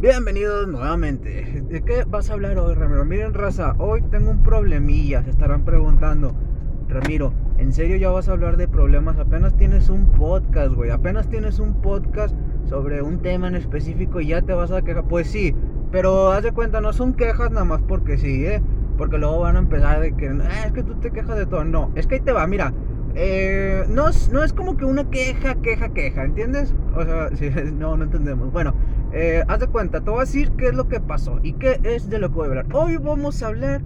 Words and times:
Bienvenidos 0.00 0.66
nuevamente. 0.66 1.62
¿De 1.68 1.82
qué 1.82 2.04
vas 2.08 2.30
a 2.30 2.32
hablar 2.32 2.58
hoy, 2.58 2.74
Ramiro? 2.74 3.04
Miren, 3.04 3.34
raza, 3.34 3.74
hoy 3.76 4.00
tengo 4.10 4.30
un 4.30 4.42
problemilla. 4.42 5.22
Se 5.22 5.28
estarán 5.28 5.66
preguntando, 5.66 6.32
Ramiro, 6.88 7.34
¿en 7.58 7.70
serio 7.70 7.98
ya 7.98 8.08
vas 8.08 8.26
a 8.26 8.32
hablar 8.32 8.56
de 8.56 8.66
problemas? 8.66 9.18
Apenas 9.18 9.54
tienes 9.58 9.90
un 9.90 10.06
podcast, 10.12 10.72
güey. 10.72 10.88
Apenas 10.88 11.28
tienes 11.28 11.58
un 11.58 11.82
podcast 11.82 12.34
sobre 12.66 13.02
un 13.02 13.18
tema 13.18 13.48
en 13.48 13.56
específico 13.56 14.22
y 14.22 14.28
ya 14.28 14.40
te 14.40 14.54
vas 14.54 14.70
a 14.70 14.80
quejar. 14.80 15.04
Pues 15.04 15.26
sí, 15.26 15.54
pero 15.92 16.32
haz 16.32 16.44
de 16.44 16.52
cuenta, 16.52 16.80
no 16.80 16.94
son 16.94 17.12
quejas 17.12 17.50
nada 17.50 17.66
más 17.66 17.82
porque 17.82 18.16
sí, 18.16 18.46
¿eh? 18.46 18.62
Porque 18.96 19.18
luego 19.18 19.40
van 19.40 19.56
a 19.56 19.58
empezar 19.58 20.00
de 20.00 20.16
que, 20.16 20.30
ah, 20.30 20.64
es 20.64 20.72
que 20.72 20.82
tú 20.82 20.94
te 20.94 21.10
quejas 21.10 21.36
de 21.36 21.44
todo. 21.44 21.62
No, 21.64 21.92
es 21.94 22.06
que 22.06 22.14
ahí 22.14 22.20
te 22.22 22.32
va, 22.32 22.46
mira. 22.46 22.72
Eh, 23.14 23.84
no, 23.88 24.06
no 24.32 24.44
es 24.44 24.52
como 24.52 24.76
que 24.76 24.84
una 24.84 25.10
queja, 25.10 25.56
queja, 25.56 25.88
queja, 25.90 26.24
¿entiendes? 26.24 26.74
O 26.94 27.02
sea, 27.04 27.30
no, 27.72 27.96
no 27.96 28.04
entendemos. 28.04 28.52
Bueno, 28.52 28.74
eh, 29.12 29.42
haz 29.48 29.60
de 29.60 29.66
cuenta, 29.66 30.00
te 30.00 30.10
voy 30.10 30.18
a 30.18 30.24
decir 30.24 30.52
qué 30.52 30.68
es 30.68 30.74
lo 30.74 30.88
que 30.88 31.00
pasó 31.00 31.40
y 31.42 31.54
qué 31.54 31.80
es 31.82 32.08
de 32.08 32.18
lo 32.18 32.28
que 32.28 32.34
voy 32.34 32.46
a 32.46 32.48
hablar. 32.48 32.66
Hoy 32.72 32.96
vamos 32.96 33.42
a 33.42 33.48
hablar 33.48 33.82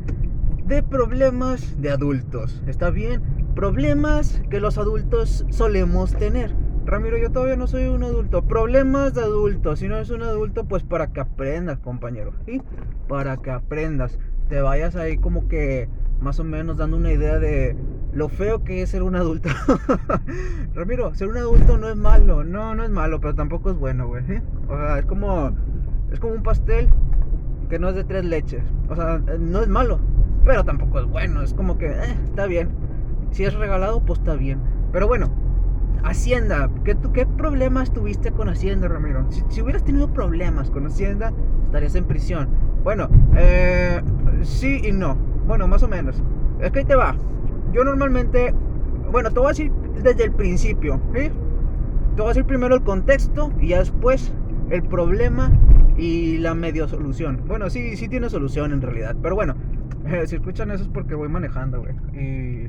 de 0.66 0.82
problemas 0.82 1.80
de 1.80 1.90
adultos, 1.90 2.62
¿está 2.66 2.90
bien? 2.90 3.22
Problemas 3.54 4.42
que 4.50 4.60
los 4.60 4.78
adultos 4.78 5.46
solemos 5.50 6.14
tener. 6.14 6.54
Ramiro, 6.86 7.16
yo 7.16 7.30
todavía 7.30 7.56
no 7.56 7.66
soy 7.66 7.86
un 7.86 8.02
adulto. 8.02 8.42
Problemas 8.42 9.14
de 9.14 9.22
adultos. 9.22 9.78
Si 9.78 9.88
no 9.88 9.96
eres 9.96 10.10
un 10.10 10.22
adulto, 10.22 10.64
pues 10.64 10.82
para 10.82 11.12
que 11.12 11.20
aprendas, 11.20 11.78
compañero. 11.78 12.32
¿sí? 12.44 12.60
Para 13.08 13.38
que 13.38 13.50
aprendas. 13.50 14.18
Te 14.48 14.60
vayas 14.60 14.94
ahí 14.96 15.16
como 15.16 15.48
que 15.48 15.88
más 16.20 16.38
o 16.40 16.44
menos 16.44 16.76
dando 16.76 16.96
una 16.96 17.12
idea 17.12 17.38
de 17.38 17.76
lo 18.14 18.28
feo 18.28 18.62
que 18.62 18.82
es 18.82 18.90
ser 18.90 19.02
un 19.02 19.16
adulto. 19.16 19.48
Ramiro, 20.74 21.14
ser 21.14 21.28
un 21.28 21.36
adulto 21.36 21.76
no 21.78 21.88
es 21.88 21.96
malo, 21.96 22.44
no, 22.44 22.74
no 22.74 22.84
es 22.84 22.90
malo, 22.90 23.20
pero 23.20 23.34
tampoco 23.34 23.70
es 23.70 23.76
bueno, 23.76 24.06
güey. 24.06 24.22
O 24.68 24.76
sea, 24.76 24.98
es 25.00 25.06
como, 25.06 25.50
es 26.12 26.20
como 26.20 26.34
un 26.34 26.42
pastel 26.42 26.88
que 27.68 27.78
no 27.78 27.88
es 27.88 27.96
de 27.96 28.04
tres 28.04 28.24
leches. 28.24 28.62
O 28.88 28.94
sea, 28.94 29.20
no 29.38 29.62
es 29.62 29.68
malo, 29.68 29.98
pero 30.44 30.64
tampoco 30.64 31.00
es 31.00 31.06
bueno. 31.06 31.42
Es 31.42 31.54
como 31.54 31.76
que, 31.76 31.86
eh, 31.86 32.16
está 32.24 32.46
bien. 32.46 32.68
Si 33.32 33.44
es 33.44 33.54
regalado, 33.54 34.00
pues 34.00 34.20
está 34.20 34.34
bien. 34.34 34.60
Pero 34.92 35.08
bueno, 35.08 35.30
Hacienda, 36.04 36.70
¿qué, 36.84 36.96
qué 37.12 37.26
problemas 37.26 37.92
tuviste 37.92 38.30
con 38.30 38.48
Hacienda, 38.48 38.86
Ramiro? 38.86 39.26
Si, 39.30 39.42
si, 39.48 39.60
hubieras 39.60 39.82
tenido 39.82 40.12
problemas 40.12 40.70
con 40.70 40.86
Hacienda, 40.86 41.32
estarías 41.64 41.96
en 41.96 42.04
prisión. 42.04 42.48
Bueno, 42.84 43.08
eh, 43.34 44.00
sí 44.42 44.82
y 44.84 44.92
no. 44.92 45.16
Bueno, 45.48 45.66
más 45.66 45.82
o 45.82 45.88
menos. 45.88 46.22
Es 46.60 46.70
que 46.70 46.80
ahí 46.80 46.84
te 46.84 46.94
va 46.94 47.16
yo 47.74 47.84
normalmente, 47.84 48.54
bueno, 49.10 49.30
te 49.30 49.38
voy 49.40 49.46
a 49.46 49.48
decir 49.50 49.72
desde 50.02 50.24
el 50.24 50.32
principio, 50.32 51.00
¿sí? 51.14 51.30
Te 52.14 52.22
voy 52.22 52.26
a 52.26 52.28
decir 52.28 52.44
primero 52.44 52.76
el 52.76 52.82
contexto 52.82 53.52
y 53.60 53.68
ya 53.68 53.80
después 53.80 54.32
el 54.70 54.82
problema 54.84 55.50
y 55.96 56.38
la 56.38 56.54
medio 56.54 56.88
solución. 56.88 57.42
Bueno, 57.46 57.68
sí, 57.70 57.96
sí 57.96 58.08
tiene 58.08 58.30
solución 58.30 58.72
en 58.72 58.80
realidad, 58.80 59.16
pero 59.20 59.34
bueno, 59.34 59.56
si 60.26 60.36
escuchan 60.36 60.70
eso 60.70 60.84
es 60.84 60.88
porque 60.88 61.14
voy 61.14 61.28
manejando, 61.28 61.80
güey. 61.80 61.94
Y 62.12 62.68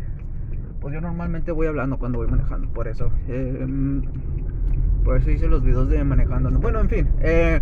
pues 0.79 0.93
yo 0.93 1.01
normalmente 1.01 1.51
voy 1.51 1.67
hablando 1.67 1.97
cuando 1.97 2.19
voy 2.19 2.27
manejando, 2.27 2.67
por 2.69 2.87
eso. 2.87 3.11
Eh, 3.27 4.01
por 5.03 5.17
eso 5.17 5.29
hice 5.29 5.47
los 5.47 5.63
videos 5.63 5.87
de 5.87 6.03
manejando. 6.03 6.49
Bueno, 6.59 6.79
en 6.79 6.89
fin. 6.89 7.07
Eh, 7.21 7.61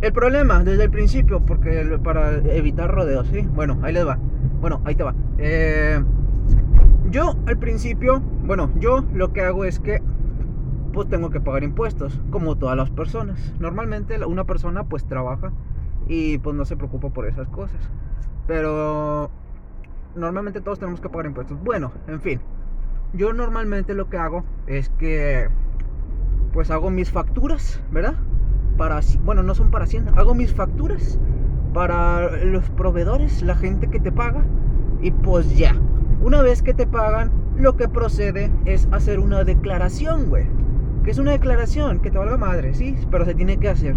el 0.00 0.12
problema 0.12 0.62
desde 0.62 0.84
el 0.84 0.90
principio, 0.90 1.40
porque 1.40 1.98
para 2.04 2.36
evitar 2.36 2.90
rodeos, 2.90 3.26
¿sí? 3.28 3.40
Bueno, 3.54 3.78
ahí 3.82 3.94
les 3.94 4.06
va. 4.06 4.18
Bueno, 4.60 4.82
ahí 4.84 4.94
te 4.94 5.02
va. 5.02 5.14
Eh, 5.38 6.02
yo 7.10 7.36
al 7.46 7.58
principio, 7.58 8.20
bueno, 8.44 8.70
yo 8.78 9.04
lo 9.14 9.32
que 9.32 9.42
hago 9.42 9.64
es 9.64 9.78
que 9.78 10.02
pues 10.92 11.08
tengo 11.08 11.30
que 11.30 11.40
pagar 11.40 11.62
impuestos, 11.62 12.20
como 12.30 12.56
todas 12.56 12.76
las 12.76 12.90
personas. 12.90 13.54
Normalmente 13.58 14.24
una 14.24 14.44
persona 14.44 14.84
pues 14.84 15.04
trabaja 15.04 15.52
y 16.06 16.38
pues 16.38 16.54
no 16.54 16.64
se 16.64 16.76
preocupa 16.76 17.10
por 17.10 17.26
esas 17.26 17.48
cosas. 17.48 17.80
Pero 18.46 19.30
normalmente 20.14 20.60
todos 20.60 20.78
tenemos 20.78 21.00
que 21.00 21.08
pagar 21.08 21.26
impuestos. 21.26 21.62
Bueno, 21.62 21.92
en 22.08 22.20
fin. 22.20 22.40
Yo 23.14 23.32
normalmente 23.32 23.94
lo 23.94 24.08
que 24.08 24.16
hago 24.16 24.44
es 24.66 24.88
que 24.90 25.48
pues 26.52 26.70
hago 26.70 26.90
mis 26.90 27.10
facturas, 27.10 27.82
¿verdad? 27.90 28.14
Para 28.76 29.00
bueno, 29.24 29.42
no 29.42 29.54
son 29.54 29.70
para 29.70 29.84
Hacienda, 29.84 30.12
hago 30.16 30.34
mis 30.34 30.54
facturas 30.54 31.18
para 31.74 32.44
los 32.44 32.68
proveedores, 32.70 33.42
la 33.42 33.54
gente 33.54 33.88
que 33.88 34.00
te 34.00 34.12
paga 34.12 34.44
y 35.00 35.10
pues 35.10 35.56
ya. 35.56 35.74
Una 36.22 36.40
vez 36.40 36.62
que 36.62 36.72
te 36.72 36.86
pagan, 36.86 37.32
lo 37.56 37.76
que 37.76 37.88
procede 37.88 38.52
es 38.64 38.88
hacer 38.92 39.18
una 39.18 39.42
declaración, 39.42 40.28
güey. 40.28 40.44
Que 41.02 41.10
es 41.10 41.18
una 41.18 41.32
declaración 41.32 41.98
que 41.98 42.12
te 42.12 42.18
valga 42.18 42.36
madre, 42.36 42.74
sí, 42.74 42.96
pero 43.10 43.24
se 43.24 43.34
tiene 43.34 43.56
que 43.56 43.68
hacer. 43.68 43.96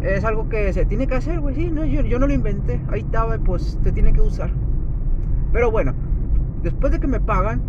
Es 0.00 0.24
algo 0.24 0.48
que 0.48 0.72
se 0.72 0.84
tiene 0.84 1.08
que 1.08 1.16
hacer, 1.16 1.40
güey, 1.40 1.56
sí, 1.56 1.70
no, 1.72 1.84
yo, 1.84 2.18
no 2.20 2.28
lo 2.28 2.32
inventé. 2.32 2.80
Ahí 2.92 3.00
estaba, 3.00 3.36
pues 3.38 3.76
te 3.82 3.90
tiene 3.90 4.12
que 4.12 4.20
usar. 4.20 4.52
Pero 5.52 5.72
bueno, 5.72 5.94
después 6.62 6.92
de 6.92 7.00
que 7.00 7.08
me 7.08 7.18
pagan, 7.18 7.60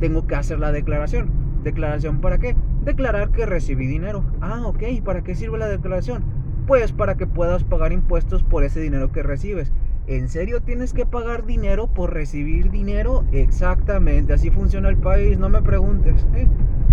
tengo 0.00 0.26
que 0.26 0.34
hacer 0.34 0.58
la 0.58 0.70
declaración. 0.70 1.30
¿Declaración 1.64 2.20
para 2.20 2.36
qué? 2.36 2.56
Declarar 2.84 3.30
que 3.30 3.46
recibí 3.46 3.86
dinero. 3.86 4.22
Ah, 4.42 4.64
ok, 4.66 4.82
¿para 5.02 5.24
qué 5.24 5.34
sirve 5.34 5.56
la 5.56 5.68
declaración? 5.68 6.22
Pues 6.66 6.92
para 6.92 7.14
que 7.14 7.26
puedas 7.26 7.64
pagar 7.64 7.94
impuestos 7.94 8.42
por 8.42 8.64
ese 8.64 8.80
dinero 8.80 9.12
que 9.12 9.22
recibes. 9.22 9.72
¿En 10.08 10.28
serio 10.28 10.60
tienes 10.60 10.92
que 10.92 11.04
pagar 11.04 11.46
dinero 11.46 11.88
por 11.88 12.14
recibir 12.14 12.70
dinero? 12.70 13.24
Exactamente, 13.32 14.32
así 14.32 14.50
funciona 14.50 14.88
el 14.88 14.96
país, 14.96 15.36
no 15.36 15.48
me 15.48 15.60
preguntes. 15.62 16.24
¿eh? 16.36 16.46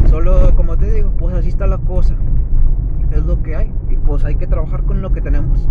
Solo 0.10 0.56
como 0.56 0.78
te 0.78 0.92
digo, 0.92 1.12
pues 1.20 1.36
así 1.36 1.50
está 1.50 1.68
la 1.68 1.78
cosa. 1.78 2.16
Es 3.12 3.24
lo 3.24 3.44
que 3.44 3.56
hay 3.56 3.72
y 3.92 3.98
pues 3.98 4.26
hay 4.26 4.36
que 4.36 4.48
trabajar 4.48 4.84
con 4.86 5.04
lo 5.04 5.12
que 5.12 5.22
tenemos. 5.22 5.70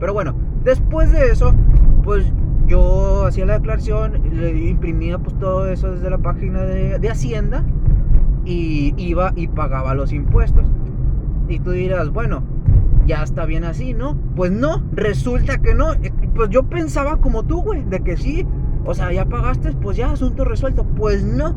Pero 0.00 0.12
bueno, 0.12 0.34
después 0.64 1.10
de 1.12 1.30
eso, 1.30 1.54
pues 2.04 2.30
yo 2.66 3.24
hacía 3.24 3.46
la 3.46 3.54
declaración, 3.54 4.20
le 4.30 4.50
imprimía 4.68 5.18
pues 5.18 5.34
todo 5.38 5.66
eso 5.68 5.92
desde 5.92 6.10
la 6.10 6.18
página 6.18 6.60
de, 6.60 6.98
de 6.98 7.08
Hacienda 7.08 7.64
y 8.44 8.92
iba 8.98 9.32
y 9.34 9.48
pagaba 9.48 9.94
los 9.94 10.12
impuestos. 10.12 10.66
Y 11.48 11.58
tú 11.58 11.70
dirás, 11.70 12.10
bueno, 12.10 12.42
ya 13.06 13.22
está 13.22 13.44
bien 13.46 13.64
así, 13.64 13.94
¿no? 13.94 14.16
Pues 14.36 14.50
no, 14.50 14.82
resulta 14.92 15.58
que 15.58 15.74
no. 15.74 15.92
Eh, 15.94 16.12
pues 16.34 16.50
yo 16.50 16.64
pensaba 16.64 17.18
como 17.18 17.44
tú, 17.44 17.62
güey, 17.62 17.84
de 17.84 18.00
que 18.00 18.16
sí. 18.16 18.46
O 18.84 18.94
sea, 18.94 19.12
ya 19.12 19.24
pagaste, 19.26 19.72
pues 19.72 19.96
ya, 19.96 20.10
asunto 20.10 20.44
resuelto. 20.44 20.84
Pues 20.84 21.24
no. 21.24 21.54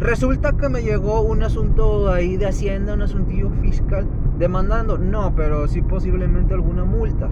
Resulta 0.00 0.52
que 0.52 0.68
me 0.68 0.82
llegó 0.82 1.22
un 1.22 1.42
asunto 1.42 2.12
ahí 2.12 2.36
de 2.36 2.46
Hacienda, 2.46 2.94
un 2.94 3.02
asuntillo 3.02 3.50
fiscal, 3.62 4.06
demandando. 4.38 4.98
No, 4.98 5.34
pero 5.36 5.68
sí 5.68 5.82
posiblemente 5.82 6.54
alguna 6.54 6.84
multa. 6.84 7.28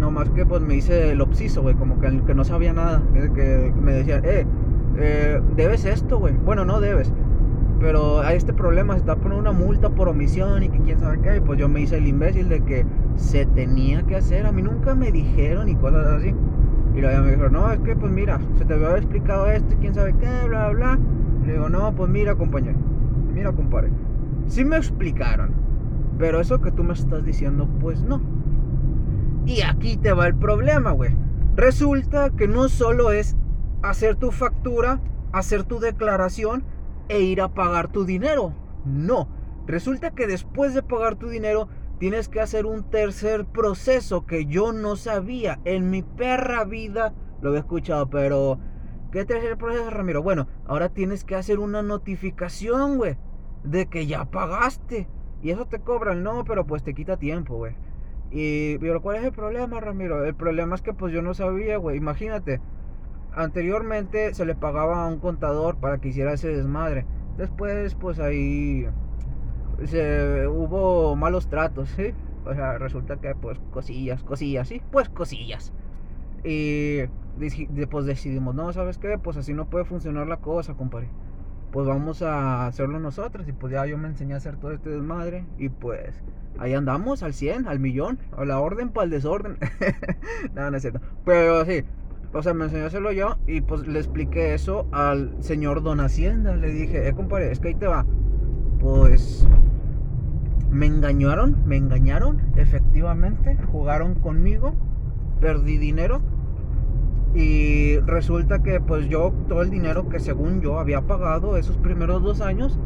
No 0.00 0.12
más 0.12 0.30
que 0.30 0.46
pues 0.46 0.62
me 0.62 0.76
hice 0.76 1.10
el 1.10 1.20
obsiso, 1.20 1.62
güey, 1.62 1.74
como 1.74 2.00
que, 2.00 2.22
que 2.24 2.34
no 2.34 2.44
sabía 2.44 2.72
nada. 2.72 3.02
Que 3.12 3.72
me 3.80 3.92
decían, 3.92 4.22
eh, 4.24 4.46
eh, 4.96 5.40
debes 5.56 5.84
esto, 5.84 6.18
güey. 6.18 6.34
Bueno, 6.34 6.64
no 6.64 6.80
debes 6.80 7.12
pero 7.80 8.20
hay 8.20 8.36
este 8.36 8.52
problema, 8.52 8.94
se 8.94 9.00
está 9.00 9.16
poniendo 9.16 9.50
una 9.50 9.52
multa 9.52 9.90
por 9.90 10.08
omisión 10.08 10.62
y 10.62 10.68
que 10.68 10.78
quién 10.80 10.98
sabe 10.98 11.20
qué. 11.20 11.36
Y 11.36 11.40
pues 11.40 11.58
yo 11.58 11.68
me 11.68 11.80
hice 11.80 11.98
el 11.98 12.06
imbécil 12.06 12.48
de 12.48 12.60
que 12.60 12.84
se 13.16 13.46
tenía 13.46 14.02
que 14.02 14.16
hacer. 14.16 14.46
A 14.46 14.52
mí 14.52 14.62
nunca 14.62 14.94
me 14.94 15.12
dijeron 15.12 15.68
y 15.68 15.76
cosas 15.76 16.06
así. 16.06 16.34
Y 16.94 17.00
luego 17.00 17.22
me 17.22 17.30
dijeron, 17.30 17.52
no, 17.52 17.70
es 17.70 17.78
que 17.80 17.94
pues 17.94 18.10
mira, 18.10 18.40
se 18.56 18.64
te 18.64 18.74
había 18.74 18.96
explicado 18.96 19.46
esto 19.48 19.74
y 19.74 19.76
quién 19.76 19.94
sabe 19.94 20.14
qué, 20.18 20.48
bla, 20.48 20.70
bla. 20.70 20.98
le 21.46 21.52
digo, 21.52 21.68
no, 21.68 21.94
pues 21.94 22.10
mira, 22.10 22.34
compañero, 22.34 22.78
mira, 23.32 23.52
compadre. 23.52 23.90
Sí 24.46 24.64
me 24.64 24.76
explicaron, 24.76 25.52
pero 26.18 26.40
eso 26.40 26.60
que 26.60 26.72
tú 26.72 26.82
me 26.82 26.94
estás 26.94 27.24
diciendo, 27.24 27.68
pues 27.80 28.02
no. 28.02 28.20
Y 29.46 29.62
aquí 29.62 29.96
te 29.96 30.12
va 30.12 30.26
el 30.26 30.34
problema, 30.34 30.90
güey. 30.90 31.14
Resulta 31.54 32.30
que 32.30 32.48
no 32.48 32.68
solo 32.68 33.12
es 33.12 33.36
hacer 33.82 34.16
tu 34.16 34.30
factura, 34.30 35.00
hacer 35.32 35.64
tu 35.64 35.78
declaración, 35.78 36.64
e 37.08 37.20
ir 37.20 37.40
a 37.40 37.48
pagar 37.48 37.88
tu 37.90 38.04
dinero. 38.04 38.52
No, 38.84 39.28
resulta 39.66 40.10
que 40.10 40.26
después 40.26 40.74
de 40.74 40.82
pagar 40.82 41.16
tu 41.16 41.28
dinero 41.28 41.68
tienes 41.98 42.28
que 42.28 42.40
hacer 42.40 42.66
un 42.66 42.84
tercer 42.90 43.44
proceso 43.46 44.26
que 44.26 44.46
yo 44.46 44.72
no 44.72 44.96
sabía. 44.96 45.60
En 45.64 45.90
mi 45.90 46.02
perra 46.02 46.64
vida 46.64 47.14
lo 47.42 47.50
había 47.50 47.60
escuchado, 47.60 48.08
pero 48.08 48.58
¿qué 49.12 49.24
tercer 49.24 49.56
proceso, 49.56 49.90
Ramiro? 49.90 50.22
Bueno, 50.22 50.48
ahora 50.66 50.88
tienes 50.90 51.24
que 51.24 51.34
hacer 51.34 51.58
una 51.58 51.82
notificación, 51.82 52.96
güey, 52.96 53.16
de 53.64 53.86
que 53.86 54.06
ya 54.06 54.24
pagaste. 54.26 55.08
Y 55.42 55.50
eso 55.50 55.66
te 55.66 55.80
cobran, 55.80 56.22
no, 56.22 56.44
pero 56.44 56.66
pues 56.66 56.82
te 56.82 56.94
quita 56.94 57.16
tiempo, 57.16 57.56
güey. 57.56 57.74
Y, 58.30 58.78
pero 58.78 59.00
¿cuál 59.00 59.16
es 59.16 59.24
el 59.24 59.32
problema, 59.32 59.80
Ramiro? 59.80 60.24
El 60.24 60.34
problema 60.34 60.74
es 60.74 60.82
que 60.82 60.92
pues 60.92 61.12
yo 61.12 61.22
no 61.22 61.34
sabía, 61.34 61.78
güey. 61.78 61.96
Imagínate, 61.96 62.60
anteriormente 63.32 64.34
se 64.34 64.44
le 64.44 64.54
pagaba 64.54 65.04
a 65.04 65.08
un 65.08 65.18
contador 65.18 65.76
para 65.76 65.98
que 65.98 66.08
hiciera 66.08 66.32
ese 66.32 66.48
desmadre. 66.48 67.06
Después, 67.36 67.94
pues 67.94 68.18
ahí 68.18 68.86
se, 69.84 70.46
hubo 70.48 71.14
malos 71.16 71.48
tratos, 71.48 71.88
¿sí? 71.90 72.12
O 72.44 72.54
sea, 72.54 72.78
resulta 72.78 73.16
que 73.18 73.34
pues 73.34 73.58
cosillas, 73.70 74.22
cosillas, 74.24 74.68
¿sí? 74.68 74.82
Pues 74.90 75.08
cosillas. 75.08 75.72
Y 76.44 77.02
después 77.70 78.06
decidimos, 78.06 78.54
no, 78.54 78.72
¿sabes 78.72 78.98
qué? 78.98 79.18
Pues 79.18 79.36
así 79.36 79.52
no 79.54 79.68
puede 79.68 79.84
funcionar 79.84 80.26
la 80.26 80.38
cosa, 80.38 80.74
compadre. 80.74 81.08
pues 81.72 81.86
vamos 81.86 82.22
a 82.22 82.66
hacerlo 82.66 82.98
nosotros. 83.00 83.46
Y 83.48 83.52
pues 83.52 83.72
ya 83.72 83.86
yo 83.86 83.98
me 83.98 84.08
enseñé 84.08 84.34
a 84.34 84.38
hacer 84.38 84.56
todo 84.56 84.72
este 84.72 84.90
desmadre. 84.90 85.44
Y 85.58 85.68
pues 85.68 86.22
ahí 86.58 86.74
andamos 86.74 87.22
al 87.22 87.34
100, 87.34 87.68
al 87.68 87.78
millón, 87.80 88.18
a 88.36 88.44
la 88.44 88.60
orden 88.60 88.90
para 88.90 89.04
el 89.04 89.10
desorden. 89.10 89.58
no, 90.54 90.70
no 90.70 90.76
es 90.76 90.82
cierto. 90.82 91.00
Pero 91.24 91.64
sí, 91.64 91.84
o 92.32 92.42
sea, 92.42 92.54
me 92.54 92.64
enseñó 92.64 92.86
hacerlo 92.86 93.12
yo 93.12 93.36
y 93.46 93.60
pues 93.62 93.86
le 93.86 93.98
expliqué 93.98 94.54
eso 94.54 94.86
al 94.92 95.34
señor 95.40 95.82
Don 95.82 96.00
Hacienda. 96.00 96.56
Le 96.56 96.70
dije, 96.70 97.08
eh, 97.08 97.12
compadre, 97.14 97.50
es 97.50 97.60
que 97.60 97.68
ahí 97.68 97.74
te 97.74 97.86
va. 97.86 98.04
Pues 98.80 99.46
me 100.70 100.86
engañaron, 100.86 101.56
me 101.66 101.76
engañaron, 101.76 102.42
efectivamente, 102.56 103.56
jugaron 103.72 104.14
conmigo, 104.14 104.74
perdí 105.40 105.78
dinero 105.78 106.20
y 107.34 107.98
resulta 108.00 108.62
que 108.62 108.80
pues 108.80 109.08
yo 109.08 109.32
todo 109.48 109.62
el 109.62 109.70
dinero 109.70 110.08
que 110.08 110.18
según 110.18 110.60
yo 110.60 110.78
había 110.78 111.02
pagado 111.02 111.56
esos 111.56 111.76
primeros 111.78 112.22
dos 112.22 112.40
años, 112.40 112.78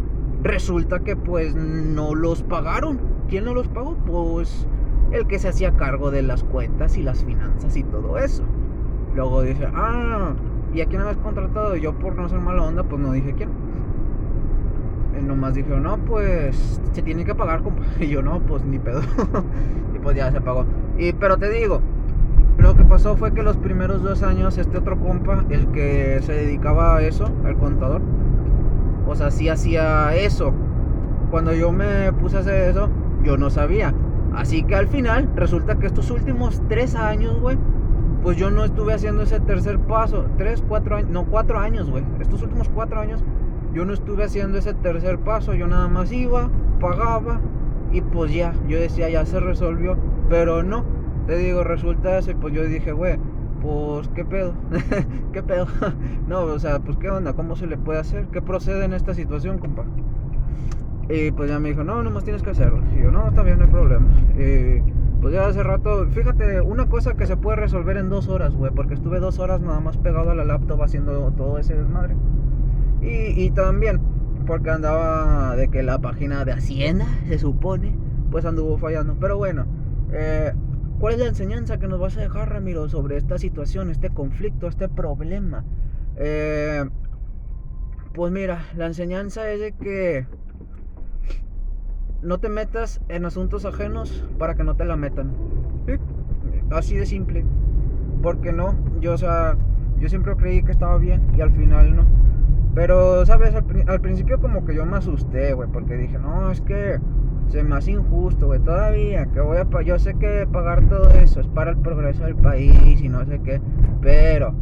resulta 0.42 1.00
que 1.00 1.16
pues 1.16 1.54
no 1.54 2.14
los 2.14 2.42
pagaron. 2.42 3.00
¿Quién 3.28 3.44
no 3.44 3.54
los 3.54 3.68
pagó? 3.68 3.96
Pues 4.06 4.66
el 5.10 5.26
que 5.26 5.38
se 5.38 5.48
hacía 5.48 5.76
cargo 5.76 6.10
de 6.10 6.22
las 6.22 6.44
cuentas 6.44 6.96
y 6.96 7.02
las 7.02 7.24
finanzas 7.24 7.76
y 7.76 7.82
todo 7.82 8.18
eso. 8.18 8.44
Luego 9.14 9.42
dice, 9.42 9.68
ah, 9.74 10.32
¿y 10.72 10.80
a 10.80 10.86
quién 10.86 11.02
habías 11.02 11.18
contratado? 11.18 11.76
Y 11.76 11.82
yo 11.82 11.92
por 11.92 12.16
no 12.16 12.28
ser 12.28 12.40
mala 12.40 12.62
onda, 12.62 12.82
pues 12.82 13.00
no 13.00 13.12
dije 13.12 13.34
quién. 13.34 13.50
Y 15.18 15.22
nomás 15.22 15.54
dijeron, 15.54 15.82
no, 15.82 15.98
pues 15.98 16.80
se 16.92 17.02
tiene 17.02 17.24
que 17.24 17.34
pagar, 17.34 17.62
compa. 17.62 17.82
Y 18.00 18.08
yo, 18.08 18.22
no, 18.22 18.40
pues 18.40 18.64
ni 18.64 18.78
pedo. 18.78 19.00
y 19.94 19.98
pues 19.98 20.16
ya 20.16 20.30
se 20.32 20.40
pagó. 20.40 20.64
Y, 20.98 21.12
pero 21.12 21.36
te 21.36 21.50
digo, 21.50 21.80
lo 22.58 22.74
que 22.74 22.84
pasó 22.84 23.16
fue 23.16 23.32
que 23.32 23.42
los 23.42 23.56
primeros 23.56 24.02
dos 24.02 24.22
años, 24.22 24.56
este 24.56 24.78
otro 24.78 24.98
compa, 24.98 25.44
el 25.50 25.66
que 25.68 26.20
se 26.22 26.32
dedicaba 26.32 26.96
a 26.96 27.02
eso, 27.02 27.30
el 27.46 27.56
contador, 27.56 28.00
o 29.06 29.14
sea, 29.14 29.30
sí 29.30 29.48
hacía 29.48 30.14
eso. 30.14 30.52
Cuando 31.30 31.52
yo 31.54 31.72
me 31.72 32.12
puse 32.12 32.38
a 32.38 32.40
hacer 32.40 32.70
eso, 32.70 32.88
yo 33.22 33.36
no 33.36 33.50
sabía. 33.50 33.94
Así 34.34 34.62
que 34.62 34.74
al 34.74 34.88
final, 34.88 35.28
resulta 35.36 35.78
que 35.78 35.86
estos 35.86 36.10
últimos 36.10 36.62
tres 36.68 36.94
años, 36.94 37.38
güey, 37.40 37.58
pues 38.22 38.36
yo 38.36 38.50
no 38.50 38.64
estuve 38.64 38.94
haciendo 38.94 39.22
ese 39.22 39.40
tercer 39.40 39.78
paso. 39.80 40.26
Tres, 40.38 40.62
cuatro 40.66 40.96
años, 40.96 41.10
no, 41.10 41.24
cuatro 41.24 41.58
años, 41.58 41.90
güey. 41.90 42.04
Estos 42.20 42.42
últimos 42.42 42.68
cuatro 42.68 43.00
años 43.00 43.22
yo 43.74 43.84
no 43.84 43.92
estuve 43.94 44.24
haciendo 44.24 44.58
ese 44.58 44.74
tercer 44.74 45.18
paso. 45.18 45.54
Yo 45.54 45.66
nada 45.66 45.88
más 45.88 46.12
iba, 46.12 46.48
pagaba 46.80 47.40
y 47.90 48.00
pues 48.00 48.32
ya, 48.32 48.54
yo 48.68 48.78
decía, 48.78 49.08
ya 49.08 49.26
se 49.26 49.40
resolvió. 49.40 49.96
Pero 50.28 50.62
no, 50.62 50.84
te 51.26 51.36
digo, 51.36 51.64
resulta 51.64 52.18
eso 52.18 52.30
y 52.30 52.34
pues 52.34 52.54
yo 52.54 52.64
dije, 52.64 52.92
güey, 52.92 53.18
pues 53.60 54.08
qué 54.08 54.24
pedo, 54.24 54.54
qué 55.32 55.42
pedo. 55.42 55.66
no, 56.28 56.42
o 56.42 56.58
sea, 56.58 56.78
pues 56.78 56.96
qué 56.98 57.10
onda, 57.10 57.32
cómo 57.32 57.56
se 57.56 57.66
le 57.66 57.76
puede 57.76 57.98
hacer, 57.98 58.26
qué 58.28 58.40
procede 58.40 58.84
en 58.84 58.92
esta 58.92 59.14
situación, 59.14 59.58
compa. 59.58 59.84
Y 61.08 61.32
pues 61.32 61.50
ya 61.50 61.58
me 61.58 61.70
dijo, 61.70 61.82
no, 61.82 62.02
nomás 62.02 62.24
tienes 62.24 62.42
que 62.42 62.50
hacerlo. 62.50 62.80
Y 62.96 63.02
yo, 63.02 63.10
no, 63.10 63.28
está 63.28 63.42
bien, 63.42 63.58
no 63.58 63.64
hay 63.64 63.70
problema. 63.70 64.06
Y 64.38 64.82
pues 65.22 65.34
ya 65.34 65.46
hace 65.46 65.62
rato, 65.62 66.04
fíjate, 66.08 66.60
una 66.62 66.88
cosa 66.88 67.14
que 67.14 67.26
se 67.26 67.36
puede 67.36 67.56
resolver 67.56 67.96
en 67.96 68.08
dos 68.08 68.26
horas, 68.26 68.52
güey, 68.56 68.72
porque 68.72 68.94
estuve 68.94 69.20
dos 69.20 69.38
horas 69.38 69.60
nada 69.60 69.78
más 69.78 69.96
pegado 69.96 70.32
a 70.32 70.34
la 70.34 70.44
laptop 70.44 70.82
haciendo 70.82 71.30
todo 71.30 71.58
ese 71.58 71.76
desmadre. 71.76 72.16
Y, 73.00 73.40
y 73.40 73.50
también, 73.52 74.00
porque 74.48 74.70
andaba 74.70 75.54
de 75.54 75.68
que 75.68 75.84
la 75.84 76.00
página 76.00 76.44
de 76.44 76.52
Hacienda, 76.52 77.06
se 77.28 77.38
supone, 77.38 77.94
pues 78.32 78.44
anduvo 78.44 78.76
fallando. 78.78 79.14
Pero 79.20 79.36
bueno, 79.36 79.64
eh, 80.10 80.52
¿cuál 80.98 81.14
es 81.14 81.20
la 81.20 81.26
enseñanza 81.26 81.78
que 81.78 81.86
nos 81.86 82.00
vas 82.00 82.16
a 82.16 82.22
dejar, 82.22 82.50
Ramiro, 82.50 82.88
sobre 82.88 83.16
esta 83.16 83.38
situación, 83.38 83.90
este 83.90 84.10
conflicto, 84.10 84.66
este 84.66 84.88
problema? 84.88 85.64
Eh, 86.16 86.84
pues 88.12 88.32
mira, 88.32 88.64
la 88.76 88.86
enseñanza 88.86 89.48
es 89.52 89.60
de 89.60 89.72
que 89.72 90.26
no 92.22 92.38
te 92.38 92.48
metas 92.48 93.00
en 93.08 93.24
asuntos 93.24 93.64
ajenos 93.64 94.24
para 94.38 94.54
que 94.54 94.64
no 94.64 94.76
te 94.76 94.84
la 94.84 94.96
metan. 94.96 95.32
Así 96.70 96.96
de 96.96 97.06
simple. 97.06 97.44
Porque 98.22 98.52
no, 98.52 98.76
yo, 99.00 99.14
o 99.14 99.18
sea, 99.18 99.56
yo 99.98 100.08
siempre 100.08 100.36
creí 100.36 100.62
que 100.62 100.72
estaba 100.72 100.96
bien 100.98 101.22
y 101.36 101.40
al 101.40 101.50
final 101.50 101.96
no. 101.96 102.04
Pero, 102.74 103.26
¿sabes? 103.26 103.54
Al, 103.54 104.00
principio 104.00 104.40
como 104.40 104.64
que 104.64 104.74
yo 104.74 104.86
me 104.86 104.96
asusté, 104.96 105.52
güey, 105.52 105.68
porque 105.68 105.96
dije, 105.96 106.18
no, 106.18 106.50
es 106.50 106.60
que 106.62 106.98
se 107.48 107.62
me 107.62 107.76
hace 107.76 107.90
injusto, 107.90 108.46
güey, 108.46 108.60
todavía, 108.60 109.26
que 109.26 109.40
voy 109.40 109.58
a 109.58 109.82
yo 109.82 109.98
sé 109.98 110.14
que 110.14 110.46
pagar 110.50 110.88
todo 110.88 111.10
eso 111.10 111.40
es 111.40 111.48
para 111.48 111.72
el 111.72 111.76
progreso 111.76 112.24
del 112.24 112.36
país 112.36 113.02
y 113.02 113.08
no 113.10 113.26
sé 113.26 113.40
qué, 113.44 113.60
pero 114.00 114.54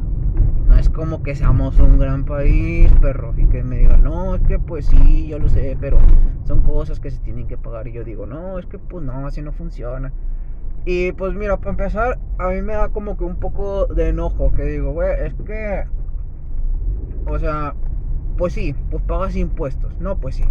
no 0.67 0.77
es 0.77 0.89
como 0.89 1.23
que 1.23 1.35
seamos 1.35 1.79
un 1.79 1.99
gran 1.99 2.25
país, 2.25 2.93
perro, 3.01 3.35
y 3.37 3.47
que 3.47 3.63
me 3.63 3.79
digan, 3.79 4.03
no, 4.03 4.35
es 4.35 4.43
que 4.43 4.59
pues 4.59 4.87
sí, 4.87 5.29
yo 5.29 5.39
lo 5.39 5.49
sé, 5.49 5.77
pero 5.81 5.99
son 6.45 6.63
cosas 6.63 7.01
que 7.01 7.11
se 7.11 7.19
tienen 7.19 7.47
que 7.47 7.57
pagar. 7.57 7.89
Y 7.89 7.93
yo 7.93 8.05
digo, 8.05 8.27
no, 8.27 8.59
es 8.59 8.67
que 8.67 8.79
pues 8.79 9.05
no, 9.05 9.27
así 9.27 9.43
no 9.43 9.53
funciona. 9.53 10.13
Y 10.85 11.13
pues 11.13 11.35
mira, 11.35 11.59
para 11.59 11.71
empezar, 11.71 12.19
a 12.39 12.49
mí 12.49 12.63
me 12.63 12.73
da 12.73 12.89
como 12.89 13.17
que 13.17 13.25
un 13.25 13.37
poco 13.37 13.87
de 13.87 14.09
enojo, 14.09 14.53
que 14.53 14.65
digo, 14.65 14.93
güey, 14.93 15.11
es 15.27 15.35
que, 15.35 15.85
o 17.27 17.39
sea, 17.39 17.75
pues 18.39 18.55
sí, 18.55 18.75
pues 18.91 19.03
pagas 19.03 19.37
impuestos, 19.37 19.95
no, 20.01 20.17
pues 20.17 20.37
sí. 20.37 20.45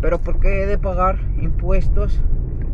Pero 0.00 0.18
¿por 0.18 0.38
qué 0.38 0.62
he 0.62 0.66
de 0.66 0.78
pagar 0.78 1.18
impuestos 1.40 2.20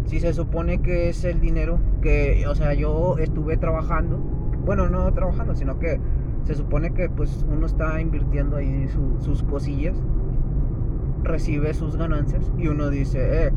si 0.04 0.20
se 0.20 0.34
supone 0.34 0.82
que 0.82 1.08
es 1.08 1.24
el 1.24 1.40
dinero 1.40 1.78
que, 2.02 2.44
o 2.46 2.54
sea, 2.54 2.74
yo 2.74 3.16
estuve 3.18 3.56
trabajando 3.56 4.20
bueno, 4.64 4.88
no 4.88 5.12
trabajando, 5.12 5.54
sino 5.54 5.78
que 5.78 6.00
se 6.44 6.54
supone 6.54 6.92
que 6.92 7.08
pues 7.08 7.44
uno 7.50 7.66
está 7.66 8.00
invirtiendo 8.00 8.56
ahí 8.56 8.88
sus 9.18 9.42
cosillas, 9.44 9.96
recibe 11.22 11.72
sus 11.74 11.96
ganancias 11.96 12.50
y 12.58 12.68
uno 12.68 12.90
dice, 12.90 13.46
eh, 13.46 13.52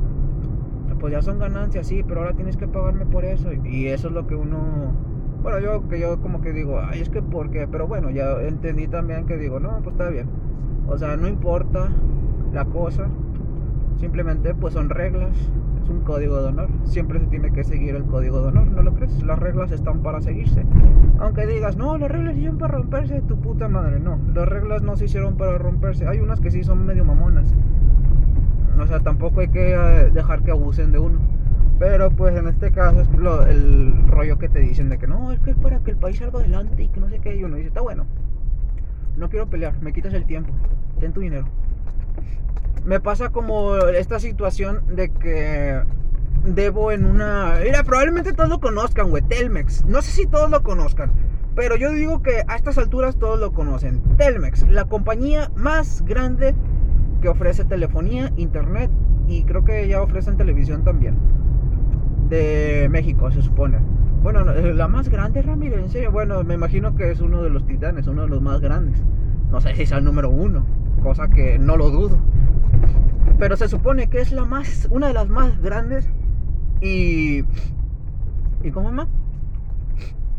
pues 1.00 1.14
ya 1.14 1.22
son 1.22 1.40
ganancias, 1.40 1.88
sí, 1.88 2.04
pero 2.08 2.22
ahora 2.22 2.34
tienes 2.34 2.58
que 2.58 2.68
pagarme 2.68 3.06
por 3.06 3.26
eso. 3.26 3.52
Y 3.54 3.88
eso 3.88 4.08
es 4.08 4.14
lo 4.14 4.28
que 4.28 4.36
uno, 4.36 4.94
bueno, 5.42 5.60
yo 5.60 5.88
que 5.88 6.00
yo 6.00 6.20
como 6.22 6.42
que 6.42 6.54
digo, 6.54 6.80
ay, 6.80 7.02
es 7.02 7.10
que 7.10 7.22
por 7.22 7.50
qué, 7.52 7.68
pero 7.68 7.88
bueno, 7.88 8.10
ya 8.10 8.42
entendí 8.42 8.88
también 8.88 9.26
que 9.26 9.38
digo, 9.38 9.60
no, 9.60 9.80
pues 9.84 9.94
está 9.94 10.10
bien. 10.10 10.28
O 10.88 10.98
sea, 10.98 11.18
no 11.18 11.28
importa 11.28 11.90
la 12.54 12.66
cosa, 12.66 13.08
simplemente 13.98 14.54
pues 14.54 14.74
son 14.74 14.90
reglas, 14.90 15.36
es 15.86 15.90
un 15.92 16.02
código 16.02 16.42
de 16.42 16.48
honor. 16.48 16.70
Siempre 16.84 17.20
se 17.20 17.28
tiene 17.28 17.52
que 17.52 17.64
seguir 17.64 17.96
el 17.96 18.06
código 18.06 18.42
de 18.42 18.48
honor, 18.48 18.68
¿no 18.68 18.82
lo 18.82 18.94
crees? 18.94 19.24
Las 19.24 19.40
reglas 19.40 19.72
están 19.72 20.00
para 20.00 20.20
seguirse. 20.20 20.66
Aunque 21.20 21.46
digas, 21.46 21.78
no, 21.78 21.98
las 21.98 22.10
reglas 22.10 22.36
hicieron 22.36 22.58
para 22.58 22.74
romperse, 22.74 23.22
tu 23.22 23.38
puta 23.40 23.70
madre. 23.70 24.00
No, 24.00 24.20
las 24.34 24.48
reglas 24.48 24.82
no 24.82 24.96
se 24.96 25.06
hicieron 25.06 25.38
para 25.38 25.58
romperse. 25.58 26.08
Hay 26.08 26.20
unas 26.20 26.40
que 26.42 26.50
sí 26.52 26.64
son 26.64 26.86
medio 26.86 27.06
mamonas. 27.06 27.54
O 28.80 28.88
sea, 28.88 29.00
tampoco 29.00 29.40
hay 29.40 29.48
que 29.50 29.74
eh, 29.74 30.10
dejar 30.12 30.44
que 30.44 30.52
abusen 30.52 30.92
de 30.92 31.00
uno. 31.00 31.20
Pero 31.78 32.10
pues 32.10 32.36
en 32.36 32.48
este 32.48 32.72
caso 32.72 33.02
es 33.02 33.10
el 33.50 34.08
rollo 34.08 34.38
que 34.38 34.50
te 34.50 34.60
dicen 34.60 34.90
de 34.90 34.98
que 34.98 35.08
no, 35.08 35.32
es 35.34 35.40
que 35.42 35.52
es 35.52 35.58
para 35.58 35.80
que 35.80 35.92
el 35.92 35.98
país 35.98 36.18
salga 36.18 36.40
adelante 36.40 36.84
y 36.84 36.88
que 36.88 37.00
no 37.00 37.10
sé 37.10 37.20
qué. 37.20 37.36
Y 37.36 37.44
uno 37.44 37.58
dice, 37.58 37.68
está 37.68 37.82
bueno. 37.82 38.06
No 39.18 39.30
quiero 39.30 39.48
pelear, 39.48 39.80
me 39.82 39.94
quitas 39.94 40.14
el 40.14 40.26
tiempo. 40.26 40.52
Ten 41.00 41.14
tu 41.14 41.22
dinero 41.22 41.46
me 42.86 43.00
pasa 43.00 43.30
como 43.30 43.78
esta 43.78 44.20
situación 44.20 44.84
de 44.96 45.10
que 45.10 45.82
debo 46.46 46.92
en 46.92 47.06
una... 47.06 47.56
Mira, 47.64 47.84
probablemente 47.84 48.34
todos 48.34 48.50
lo 48.50 48.60
conozcan, 48.60 49.10
güey, 49.10 49.24
Telmex. 49.24 49.86
No 49.86 50.02
sé 50.02 50.12
si 50.12 50.28
todos 50.28 50.50
lo 50.50 50.62
conozcan, 50.62 51.12
pero 51.56 51.76
yo 51.76 51.92
digo 51.92 52.22
que 52.22 52.44
a 52.48 52.56
estas 52.56 52.78
alturas 52.78 53.18
todos 53.18 53.40
lo 53.40 53.52
conocen. 53.52 54.02
Telmex, 54.18 54.70
la 54.70 54.86
compañía 54.86 55.52
más 55.56 56.04
grande 56.06 56.56
que 57.22 57.30
ofrece 57.30 57.66
telefonía, 57.66 58.32
internet 58.38 58.92
y 59.28 59.44
creo 59.44 59.64
que 59.64 59.88
ya 59.88 60.02
ofrecen 60.02 60.38
televisión 60.38 60.84
también. 60.84 61.18
De 62.30 62.88
México, 62.92 63.32
se 63.32 63.42
supone. 63.42 63.80
Bueno, 64.22 64.44
la 64.44 64.88
más 64.88 65.10
grande, 65.10 65.42
Ramírez, 65.42 65.80
en 65.80 65.90
serio. 65.90 66.12
Bueno, 66.12 66.44
me 66.44 66.56
imagino 66.56 66.96
que 66.96 67.12
es 67.12 67.22
uno 67.22 67.44
de 67.44 67.50
los 67.50 67.66
titanes, 67.66 68.08
uno 68.08 68.24
de 68.24 68.30
los 68.30 68.42
más 68.42 68.62
grandes. 68.62 69.04
No 69.52 69.62
sé 69.62 69.76
si 69.76 69.84
es 69.84 69.92
el 69.92 70.04
número 70.04 70.30
uno, 70.30 70.66
cosa 71.02 71.28
que 71.28 71.60
no 71.60 71.78
lo 71.78 71.90
dudo. 71.90 72.18
Pero 73.38 73.58
se 73.58 73.68
supone 73.68 74.08
que 74.08 74.22
es 74.22 74.32
la 74.32 74.46
más, 74.46 74.88
una 74.92 75.08
de 75.08 75.14
las 75.14 75.28
más 75.28 75.62
grandes 75.62 76.10
y... 76.82 77.44
¿Y 78.64 78.72
cómo 78.72 78.92
más? 78.92 79.08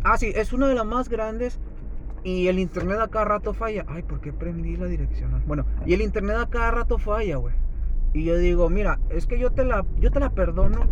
Ah, 0.02 0.16
sí, 0.16 0.32
es 0.34 0.52
una 0.52 0.68
de 0.68 0.74
las 0.74 0.86
más 0.86 1.08
grandes 1.08 1.60
y 2.24 2.48
el 2.48 2.58
internet 2.58 2.98
a 3.00 3.08
cada 3.08 3.24
rato 3.24 3.54
falla. 3.54 3.84
Ay, 3.88 4.02
¿por 4.02 4.20
qué 4.20 4.32
prendí 4.32 4.76
la 4.76 4.86
direccional? 4.86 5.42
Bueno, 5.46 5.64
y 5.84 5.94
el 5.94 6.00
internet 6.00 6.36
a 6.38 6.46
cada 6.46 6.70
rato 6.72 6.98
falla, 6.98 7.36
güey. 7.36 7.54
Y 8.12 8.24
yo 8.24 8.36
digo, 8.36 8.68
mira, 8.68 8.98
es 9.10 9.26
que 9.26 9.38
yo 9.38 9.50
te 9.50 9.64
la, 9.64 9.84
yo 10.00 10.10
te 10.10 10.20
la 10.20 10.30
perdono 10.30 10.86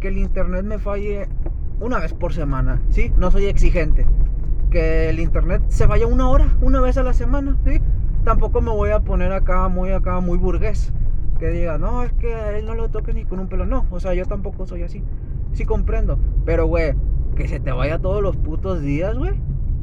que 0.00 0.08
el 0.08 0.18
internet 0.18 0.64
me 0.64 0.78
falle 0.78 1.28
una 1.80 1.98
vez 1.98 2.14
por 2.14 2.32
semana, 2.32 2.80
¿sí? 2.90 3.12
No 3.16 3.30
soy 3.30 3.46
exigente. 3.46 4.06
Que 4.70 5.10
el 5.10 5.20
internet 5.20 5.62
se 5.68 5.86
vaya 5.86 6.06
una 6.06 6.28
hora, 6.28 6.56
una 6.60 6.80
vez 6.80 6.96
a 6.96 7.02
la 7.02 7.12
semana, 7.12 7.56
¿sí? 7.64 7.80
Tampoco 8.24 8.60
me 8.60 8.70
voy 8.70 8.90
a 8.90 9.00
poner 9.00 9.32
acá 9.32 9.68
muy 9.68 9.90
acá 9.90 10.20
muy 10.20 10.38
burgués 10.38 10.92
que 11.38 11.50
diga, 11.50 11.78
no, 11.78 12.02
es 12.02 12.12
que 12.12 12.58
él 12.58 12.66
no 12.66 12.74
lo 12.74 12.90
toques 12.90 13.14
ni 13.14 13.24
con 13.24 13.38
un 13.38 13.48
pelo. 13.48 13.66
No, 13.66 13.86
o 13.90 14.00
sea, 14.00 14.14
yo 14.14 14.24
tampoco 14.26 14.66
soy 14.66 14.82
así. 14.82 15.02
Sí 15.52 15.64
comprendo. 15.64 16.18
Pero, 16.44 16.66
güey, 16.66 16.94
que 17.36 17.48
se 17.48 17.60
te 17.60 17.72
vaya 17.72 17.98
todos 17.98 18.22
los 18.22 18.36
putos 18.36 18.80
días, 18.80 19.16
güey. 19.16 19.32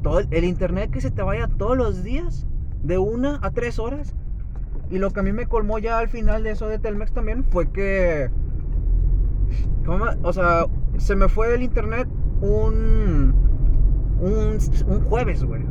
Todo 0.02 0.20
el, 0.20 0.44
internet 0.44 0.90
que 0.92 1.02
se 1.02 1.12
te 1.12 1.22
vaya 1.22 1.48
todos 1.48 1.78
los 1.78 2.04
días. 2.04 2.48
de 2.84 2.98
una 2.98 3.40
a 3.42 3.52
tres 3.52 3.80
horas. 3.80 4.16
Y 4.90 4.98
lo 4.98 5.12
que 5.12 5.20
a 5.20 5.24
mí 5.24 5.32
me 5.32 5.46
colmó 5.46 5.80
ya 5.80 6.00
al 6.00 6.10
final 6.10 6.44
de 6.44 6.52
eso 6.52 6.68
de 6.68 6.80
Telmex 6.80 7.14
también 7.14 7.44
fue 7.44 7.70
que. 7.70 8.30
O 10.24 10.34
sea, 10.34 10.66
se 10.98 11.16
me 11.16 11.30
fue 11.30 11.50
del 11.50 11.64
internet 11.64 12.08
un. 12.42 13.36
Un, 14.20 14.58
un 14.88 15.02
jueves, 15.02 15.44
güey. 15.44 15.64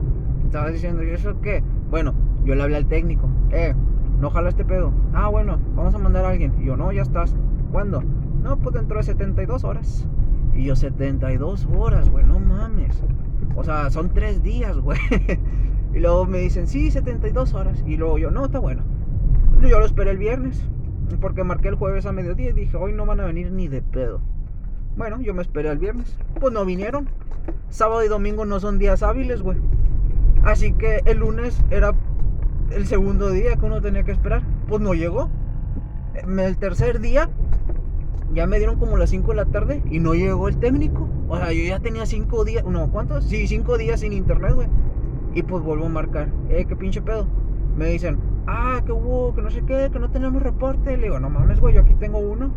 Estaba 0.44 0.70
diciendo, 0.70 1.04
¿y 1.04 1.10
eso 1.10 1.40
qué? 1.40 1.62
Bueno, 1.90 2.14
yo 2.44 2.54
le 2.54 2.62
hablé 2.62 2.76
al 2.76 2.86
técnico. 2.86 3.28
Eh, 3.50 3.74
no 4.20 4.30
jala 4.30 4.48
este 4.48 4.64
pedo. 4.64 4.92
Ah, 5.12 5.28
bueno, 5.28 5.58
vamos 5.74 5.94
a 5.94 5.98
mandar 5.98 6.24
a 6.24 6.30
alguien. 6.30 6.54
Y 6.60 6.66
yo, 6.66 6.76
no, 6.76 6.92
ya 6.92 7.02
estás. 7.02 7.34
¿Cuándo? 7.72 8.02
No, 8.42 8.58
pues 8.58 8.74
dentro 8.74 8.98
de 8.98 9.02
72 9.02 9.64
horas. 9.64 10.06
Y 10.54 10.64
yo, 10.64 10.76
72 10.76 11.68
horas, 11.76 12.08
güey, 12.10 12.24
no 12.24 12.38
mames. 12.38 13.02
O 13.56 13.64
sea, 13.64 13.90
son 13.90 14.10
tres 14.10 14.42
días, 14.42 14.78
güey. 14.78 14.98
y 15.94 15.98
luego 15.98 16.26
me 16.26 16.38
dicen, 16.38 16.66
sí, 16.66 16.90
72 16.90 17.54
horas. 17.54 17.82
Y 17.86 17.96
luego 17.96 18.18
yo, 18.18 18.30
no, 18.30 18.44
está 18.44 18.58
bueno. 18.58 18.82
Yo 19.62 19.78
lo 19.78 19.84
esperé 19.84 20.12
el 20.12 20.18
viernes. 20.18 20.64
Porque 21.20 21.42
marqué 21.42 21.68
el 21.68 21.74
jueves 21.74 22.06
a 22.06 22.12
mediodía 22.12 22.50
y 22.50 22.52
dije, 22.52 22.76
hoy 22.76 22.92
no 22.92 23.04
van 23.04 23.20
a 23.20 23.24
venir 23.24 23.50
ni 23.50 23.66
de 23.66 23.82
pedo. 23.82 24.20
Bueno, 24.96 25.20
yo 25.20 25.34
me 25.34 25.42
esperé 25.42 25.70
el 25.70 25.78
viernes. 25.78 26.16
Pues 26.38 26.52
no 26.52 26.64
vinieron. 26.64 27.08
Sábado 27.68 28.04
y 28.04 28.08
domingo 28.08 28.44
no 28.44 28.60
son 28.60 28.78
días 28.78 29.02
hábiles, 29.02 29.42
güey. 29.42 29.58
Así 30.42 30.72
que 30.72 31.02
el 31.04 31.18
lunes 31.18 31.62
era 31.70 31.94
el 32.70 32.86
segundo 32.86 33.30
día 33.30 33.56
que 33.56 33.66
uno 33.66 33.80
tenía 33.80 34.04
que 34.04 34.12
esperar. 34.12 34.42
Pues 34.68 34.80
no 34.80 34.94
llegó. 34.94 35.28
El 36.14 36.56
tercer 36.56 37.00
día 37.00 37.28
ya 38.32 38.46
me 38.46 38.58
dieron 38.58 38.78
como 38.78 38.96
las 38.96 39.10
5 39.10 39.28
de 39.28 39.36
la 39.36 39.44
tarde 39.46 39.82
y 39.90 39.98
no 39.98 40.14
llegó 40.14 40.48
el 40.48 40.56
técnico. 40.58 41.08
O 41.28 41.36
sea, 41.36 41.52
yo 41.52 41.62
ya 41.62 41.80
tenía 41.80 42.06
5 42.06 42.44
días, 42.44 42.64
no, 42.64 42.90
¿cuántos? 42.90 43.24
Sí, 43.24 43.46
5 43.46 43.78
días 43.78 44.00
sin 44.00 44.12
internet, 44.12 44.54
güey. 44.54 44.68
Y 45.34 45.42
pues 45.42 45.62
vuelvo 45.62 45.86
a 45.86 45.88
marcar. 45.88 46.28
Eh, 46.48 46.64
qué 46.68 46.76
pinche 46.76 47.02
pedo. 47.02 47.26
Me 47.76 47.86
dicen, 47.86 48.18
ah, 48.46 48.80
que 48.84 48.92
hubo, 48.92 49.34
que 49.34 49.42
no 49.42 49.50
sé 49.50 49.62
qué, 49.62 49.90
que 49.92 49.98
no 49.98 50.10
tenemos 50.10 50.42
reporte. 50.42 50.96
Le 50.96 51.04
digo, 51.04 51.20
no 51.20 51.30
mames, 51.30 51.60
güey, 51.60 51.74
yo 51.74 51.82
aquí 51.82 51.94
tengo 51.94 52.18
uno. 52.18 52.50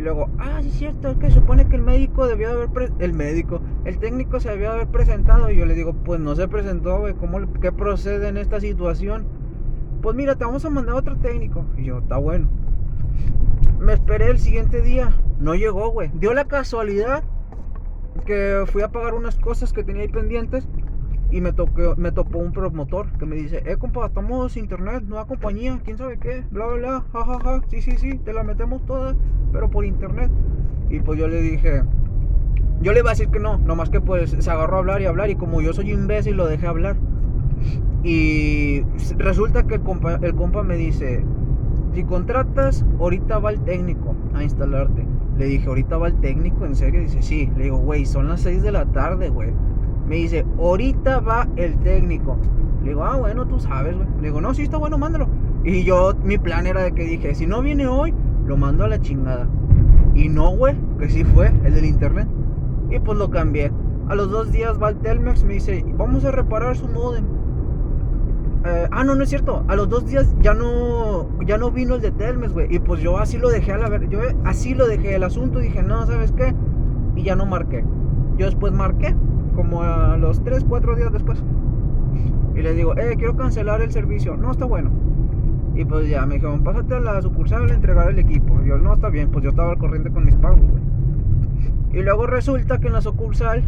Y 0.00 0.02
luego, 0.02 0.30
ah, 0.38 0.60
sí 0.62 0.68
es 0.68 0.74
cierto, 0.76 1.10
es 1.10 1.18
que 1.18 1.30
supone 1.30 1.68
que 1.68 1.76
el 1.76 1.82
médico 1.82 2.26
debió 2.26 2.48
de 2.56 2.62
haber, 2.62 2.90
el 3.00 3.12
médico, 3.12 3.60
el 3.84 3.98
técnico 3.98 4.40
se 4.40 4.48
debió 4.48 4.70
de 4.70 4.76
haber 4.76 4.88
presentado. 4.88 5.50
Y 5.50 5.56
yo 5.56 5.66
le 5.66 5.74
digo, 5.74 5.92
pues 5.92 6.18
no 6.18 6.34
se 6.34 6.48
presentó, 6.48 7.00
güey, 7.00 7.12
¿cómo, 7.12 7.52
qué 7.60 7.70
procede 7.70 8.28
en 8.28 8.38
esta 8.38 8.60
situación? 8.60 9.26
Pues 10.00 10.16
mira, 10.16 10.36
te 10.36 10.46
vamos 10.46 10.64
a 10.64 10.70
mandar 10.70 10.94
otro 10.94 11.18
técnico. 11.18 11.66
Y 11.76 11.84
yo, 11.84 11.98
está 11.98 12.16
bueno. 12.16 12.48
Me 13.78 13.92
esperé 13.92 14.30
el 14.30 14.38
siguiente 14.38 14.80
día. 14.80 15.12
No 15.38 15.54
llegó, 15.54 15.90
güey. 15.90 16.10
Dio 16.14 16.32
la 16.32 16.46
casualidad 16.46 17.22
que 18.24 18.64
fui 18.72 18.80
a 18.80 18.88
pagar 18.88 19.12
unas 19.12 19.36
cosas 19.36 19.70
que 19.70 19.84
tenía 19.84 20.00
ahí 20.00 20.08
pendientes 20.08 20.66
y 21.30 21.40
me, 21.40 21.52
tocó, 21.52 21.94
me 21.96 22.12
topó 22.12 22.38
un 22.38 22.52
promotor 22.52 23.06
que 23.18 23.26
me 23.26 23.36
dice, 23.36 23.62
eh, 23.66 23.76
compa, 23.76 24.06
estamos 24.06 24.56
internet, 24.56 25.04
nueva 25.06 25.26
compañía, 25.26 25.80
quién 25.84 25.96
sabe 25.96 26.18
qué, 26.18 26.44
bla, 26.50 26.66
bla, 26.66 26.76
bla, 26.76 27.04
jajaja, 27.12 27.38
ja, 27.38 27.60
ja. 27.60 27.66
sí, 27.68 27.82
sí, 27.82 27.96
sí, 27.96 28.18
te 28.18 28.32
la 28.32 28.42
metemos 28.42 28.84
toda, 28.86 29.14
pero 29.52 29.70
por 29.70 29.84
internet. 29.84 30.30
Y 30.88 31.00
pues 31.00 31.18
yo 31.18 31.28
le 31.28 31.40
dije, 31.40 31.84
yo 32.80 32.92
le 32.92 33.00
iba 33.00 33.10
a 33.10 33.12
decir 33.12 33.28
que 33.28 33.38
no, 33.38 33.58
nomás 33.58 33.90
que 33.90 34.00
pues 34.00 34.30
se 34.30 34.50
agarró 34.50 34.76
a 34.76 34.78
hablar 34.80 35.02
y 35.02 35.06
hablar 35.06 35.30
y 35.30 35.36
como 35.36 35.60
yo 35.60 35.72
soy 35.72 35.92
imbécil 35.92 36.36
lo 36.36 36.46
dejé 36.46 36.66
hablar. 36.66 36.96
Y 38.02 38.82
resulta 39.18 39.66
que 39.66 39.74
el 39.74 39.82
compa, 39.82 40.18
el 40.22 40.34
compa 40.34 40.62
me 40.62 40.76
dice, 40.76 41.22
si 41.94 42.04
contratas, 42.04 42.84
ahorita 42.98 43.38
va 43.38 43.50
el 43.50 43.60
técnico 43.60 44.14
a 44.34 44.42
instalarte. 44.42 45.04
Le 45.36 45.46
dije, 45.46 45.68
ahorita 45.68 45.98
va 45.98 46.08
el 46.08 46.20
técnico, 46.20 46.64
¿en 46.64 46.74
serio? 46.74 47.00
Dice, 47.00 47.22
sí. 47.22 47.50
Le 47.56 47.64
digo, 47.64 47.78
güey, 47.78 48.06
son 48.06 48.28
las 48.28 48.40
6 48.42 48.62
de 48.62 48.72
la 48.72 48.86
tarde, 48.86 49.28
güey. 49.28 49.50
Me 50.10 50.16
dice, 50.16 50.44
ahorita 50.58 51.20
va 51.20 51.46
el 51.54 51.78
técnico. 51.78 52.36
Le 52.82 52.88
digo, 52.88 53.04
ah, 53.04 53.16
bueno, 53.16 53.46
tú 53.46 53.60
sabes, 53.60 53.94
güey. 53.94 54.08
Le 54.16 54.22
digo, 54.22 54.40
no, 54.40 54.52
sí, 54.52 54.62
está 54.62 54.76
bueno, 54.76 54.98
mándalo. 54.98 55.28
Y 55.62 55.84
yo, 55.84 56.14
mi 56.24 56.36
plan 56.36 56.66
era 56.66 56.82
de 56.82 56.90
que 56.90 57.04
dije, 57.04 57.32
si 57.36 57.46
no 57.46 57.62
viene 57.62 57.86
hoy, 57.86 58.12
lo 58.44 58.56
mando 58.56 58.82
a 58.82 58.88
la 58.88 59.00
chingada. 59.00 59.46
Y 60.16 60.28
no, 60.28 60.50
güey, 60.56 60.74
que 60.98 61.08
sí 61.08 61.22
fue, 61.22 61.52
el 61.62 61.74
del 61.74 61.84
internet. 61.84 62.26
Y 62.90 62.98
pues 62.98 63.18
lo 63.18 63.30
cambié. 63.30 63.70
A 64.08 64.16
los 64.16 64.32
dos 64.32 64.50
días 64.50 64.82
va 64.82 64.88
el 64.88 64.96
Telmex, 64.96 65.44
me 65.44 65.54
dice, 65.54 65.84
vamos 65.96 66.24
a 66.24 66.32
reparar 66.32 66.76
su 66.76 66.88
modem. 66.88 67.24
Eh, 68.64 68.88
ah, 68.90 69.04
no, 69.04 69.14
no 69.14 69.22
es 69.22 69.28
cierto. 69.28 69.64
A 69.68 69.76
los 69.76 69.88
dos 69.88 70.06
días 70.06 70.34
ya 70.42 70.54
no, 70.54 71.28
ya 71.46 71.56
no 71.56 71.70
vino 71.70 71.94
el 71.94 72.00
de 72.00 72.10
Telmes, 72.10 72.52
güey. 72.52 72.66
Y 72.68 72.80
pues 72.80 73.00
yo 73.00 73.16
así 73.18 73.38
lo 73.38 73.48
dejé 73.48 73.74
a 73.74 73.78
la 73.78 73.88
ver. 73.88 74.08
Yo 74.08 74.18
así 74.44 74.74
lo 74.74 74.88
dejé 74.88 75.14
el 75.14 75.22
asunto. 75.22 75.60
Dije, 75.60 75.84
no, 75.84 76.04
¿sabes 76.04 76.32
qué? 76.32 76.52
Y 77.14 77.22
ya 77.22 77.36
no 77.36 77.46
marqué. 77.46 77.84
Yo 78.38 78.46
después 78.46 78.72
marqué, 78.72 79.14
como 79.50 79.82
a 79.82 80.16
los 80.16 80.42
3, 80.42 80.64
4 80.68 80.96
días 80.96 81.12
después. 81.12 81.42
Y 82.54 82.62
le 82.62 82.74
digo, 82.74 82.96
eh, 82.96 83.14
quiero 83.16 83.36
cancelar 83.36 83.80
el 83.80 83.90
servicio. 83.90 84.36
No, 84.36 84.50
está 84.50 84.64
bueno. 84.64 84.90
Y 85.74 85.84
pues 85.84 86.08
ya 86.08 86.26
me 86.26 86.34
dijeron, 86.34 86.62
pásate 86.62 86.94
a 86.94 87.00
la 87.00 87.22
sucursal 87.22 87.70
a 87.70 87.74
entregar 87.74 88.10
el 88.10 88.18
equipo. 88.18 88.60
Y 88.62 88.68
yo, 88.68 88.78
no, 88.78 88.94
está 88.94 89.08
bien. 89.08 89.30
Pues 89.30 89.44
yo 89.44 89.50
estaba 89.50 89.72
al 89.72 89.78
corriente 89.78 90.10
con 90.10 90.24
mis 90.24 90.34
pagos, 90.36 90.60
güey. 90.60 90.82
Y 91.92 92.02
luego 92.02 92.26
resulta 92.26 92.78
que 92.78 92.88
en 92.88 92.92
la 92.92 93.00
sucursal 93.00 93.64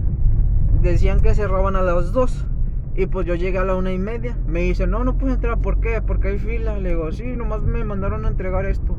decían 0.83 1.21
que 1.21 1.35
cerraban 1.35 1.77
a 1.77 1.83
las 1.83 2.13
2. 2.13 2.47
Y 2.95 3.07
pues 3.07 3.27
yo 3.27 3.35
llegué 3.35 3.59
a 3.59 3.65
la 3.65 3.77
una 3.77 3.93
y 3.93 3.99
media. 3.99 4.37
Me 4.47 4.61
dice, 4.61 4.87
no, 4.87 5.05
no 5.05 5.17
puedes 5.17 5.37
entrar. 5.37 5.59
¿Por 5.59 5.81
qué? 5.81 6.03
Porque 6.03 6.29
hay 6.29 6.39
fila. 6.39 6.79
Le 6.79 6.91
digo, 6.91 7.11
sí, 7.13 7.25
nomás 7.37 7.63
me 7.63 7.85
mandaron 7.85 8.25
a 8.27 8.29
entregar 8.29 8.67
esto. 8.67 8.92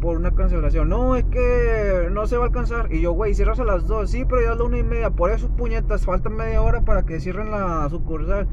Por 0.00 0.16
una 0.16 0.30
cancelación. 0.30 0.88
No, 0.88 1.16
es 1.16 1.24
que 1.24 2.08
no 2.12 2.26
se 2.26 2.36
va 2.36 2.44
a 2.44 2.46
alcanzar. 2.46 2.92
Y 2.92 3.00
yo, 3.00 3.12
güey, 3.12 3.34
cierras 3.34 3.58
a 3.60 3.64
las 3.64 3.86
dos. 3.86 4.10
Sí, 4.10 4.24
pero 4.24 4.42
ya 4.42 4.52
es 4.52 4.58
la 4.58 4.64
una 4.64 4.78
y 4.78 4.84
media. 4.84 5.10
Por 5.10 5.30
eso, 5.30 5.48
puñetas, 5.48 6.04
falta 6.04 6.30
media 6.30 6.62
hora 6.62 6.82
para 6.82 7.04
que 7.04 7.20
cierren 7.20 7.50
la 7.50 7.88
sucursal. 7.90 8.46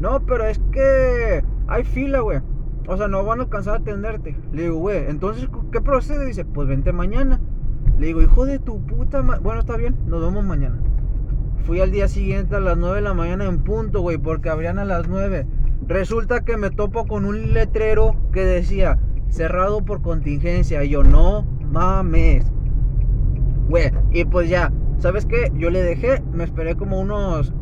No, 0.00 0.20
pero 0.26 0.44
es 0.44 0.60
que 0.70 1.42
hay 1.68 1.84
fila, 1.84 2.20
güey. 2.20 2.40
O 2.88 2.96
sea, 2.96 3.08
no 3.08 3.24
van 3.24 3.40
a 3.40 3.44
alcanzar 3.44 3.74
a 3.74 3.78
atenderte. 3.78 4.36
Le 4.52 4.64
digo, 4.64 4.76
güey, 4.76 5.04
entonces, 5.08 5.48
¿qué 5.70 5.80
procede? 5.80 6.26
Dice, 6.26 6.44
pues 6.44 6.68
vente 6.68 6.92
mañana. 6.92 7.40
Le 7.98 8.08
digo, 8.08 8.20
hijo 8.20 8.44
de 8.44 8.58
tu 8.58 8.84
puta 8.84 9.22
madre. 9.22 9.40
Bueno, 9.42 9.60
está 9.60 9.76
bien, 9.76 9.96
nos 10.06 10.20
vemos 10.20 10.44
mañana. 10.44 10.78
Fui 11.64 11.80
al 11.80 11.92
día 11.92 12.08
siguiente 12.08 12.56
a 12.56 12.60
las 12.60 12.76
9 12.76 12.96
de 12.96 13.02
la 13.02 13.14
mañana 13.14 13.44
en 13.44 13.62
punto, 13.62 14.00
güey, 14.00 14.18
porque 14.18 14.50
abrían 14.50 14.80
a 14.80 14.84
las 14.84 15.08
9. 15.08 15.46
Resulta 15.86 16.44
que 16.44 16.56
me 16.56 16.70
topo 16.70 17.06
con 17.06 17.24
un 17.24 17.54
letrero 17.54 18.16
que 18.32 18.44
decía 18.44 18.98
cerrado 19.32 19.84
por 19.84 20.02
contingencia. 20.02 20.84
Y 20.84 20.90
yo, 20.90 21.02
no 21.02 21.44
mames. 21.70 22.46
Güey, 23.68 23.90
y 24.12 24.24
pues 24.24 24.48
ya, 24.48 24.72
¿sabes 24.98 25.26
qué? 25.26 25.50
Yo 25.54 25.70
le 25.70 25.82
dejé, 25.82 26.22
me 26.32 26.44
esperé 26.44 26.76
como 26.76 27.00
unos, 27.00 27.52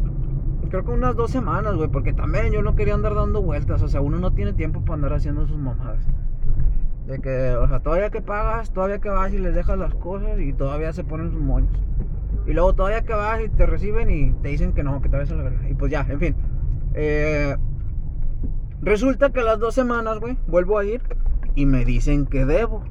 creo 0.68 0.84
que 0.84 0.90
unas 0.90 1.14
dos 1.16 1.30
semanas, 1.30 1.76
güey, 1.76 1.88
porque 1.88 2.12
también 2.12 2.52
yo 2.52 2.62
no 2.62 2.74
quería 2.74 2.94
andar 2.94 3.14
dando 3.14 3.40
vueltas. 3.40 3.82
O 3.82 3.88
sea, 3.88 4.00
uno 4.00 4.18
no 4.18 4.32
tiene 4.32 4.52
tiempo 4.52 4.82
para 4.82 4.94
andar 4.94 5.12
haciendo 5.14 5.46
sus 5.46 5.58
mamadas. 5.58 6.04
De 7.06 7.18
que, 7.20 7.56
o 7.56 7.66
sea, 7.68 7.80
todavía 7.80 8.10
que 8.10 8.20
pagas, 8.20 8.72
todavía 8.72 8.98
que 8.98 9.08
vas 9.08 9.32
y 9.32 9.38
les 9.38 9.54
dejas 9.54 9.78
las 9.78 9.94
cosas 9.94 10.38
y 10.40 10.52
todavía 10.52 10.92
se 10.92 11.04
ponen 11.04 11.30
sus 11.30 11.40
moños. 11.40 11.72
Y 12.46 12.52
luego 12.52 12.74
todavía 12.74 13.02
que 13.02 13.14
vas 13.14 13.40
y 13.42 13.48
te 13.48 13.66
reciben 13.66 14.10
y 14.10 14.32
te 14.42 14.48
dicen 14.48 14.72
que 14.72 14.82
no, 14.82 15.00
que 15.00 15.08
te 15.08 15.16
vayas 15.16 15.32
a 15.32 15.36
la 15.36 15.44
verga. 15.44 15.68
Y 15.68 15.74
pues 15.74 15.92
ya, 15.92 16.06
en 16.08 16.18
fin. 16.18 16.34
Eh, 16.94 17.56
resulta 18.82 19.30
que 19.30 19.40
a 19.40 19.44
las 19.44 19.60
dos 19.60 19.74
semanas, 19.74 20.18
güey, 20.18 20.36
vuelvo 20.48 20.78
a 20.78 20.84
ir 20.84 21.02
y 21.60 21.66
me 21.66 21.84
dicen 21.84 22.24
que 22.24 22.46
debo. 22.46 22.82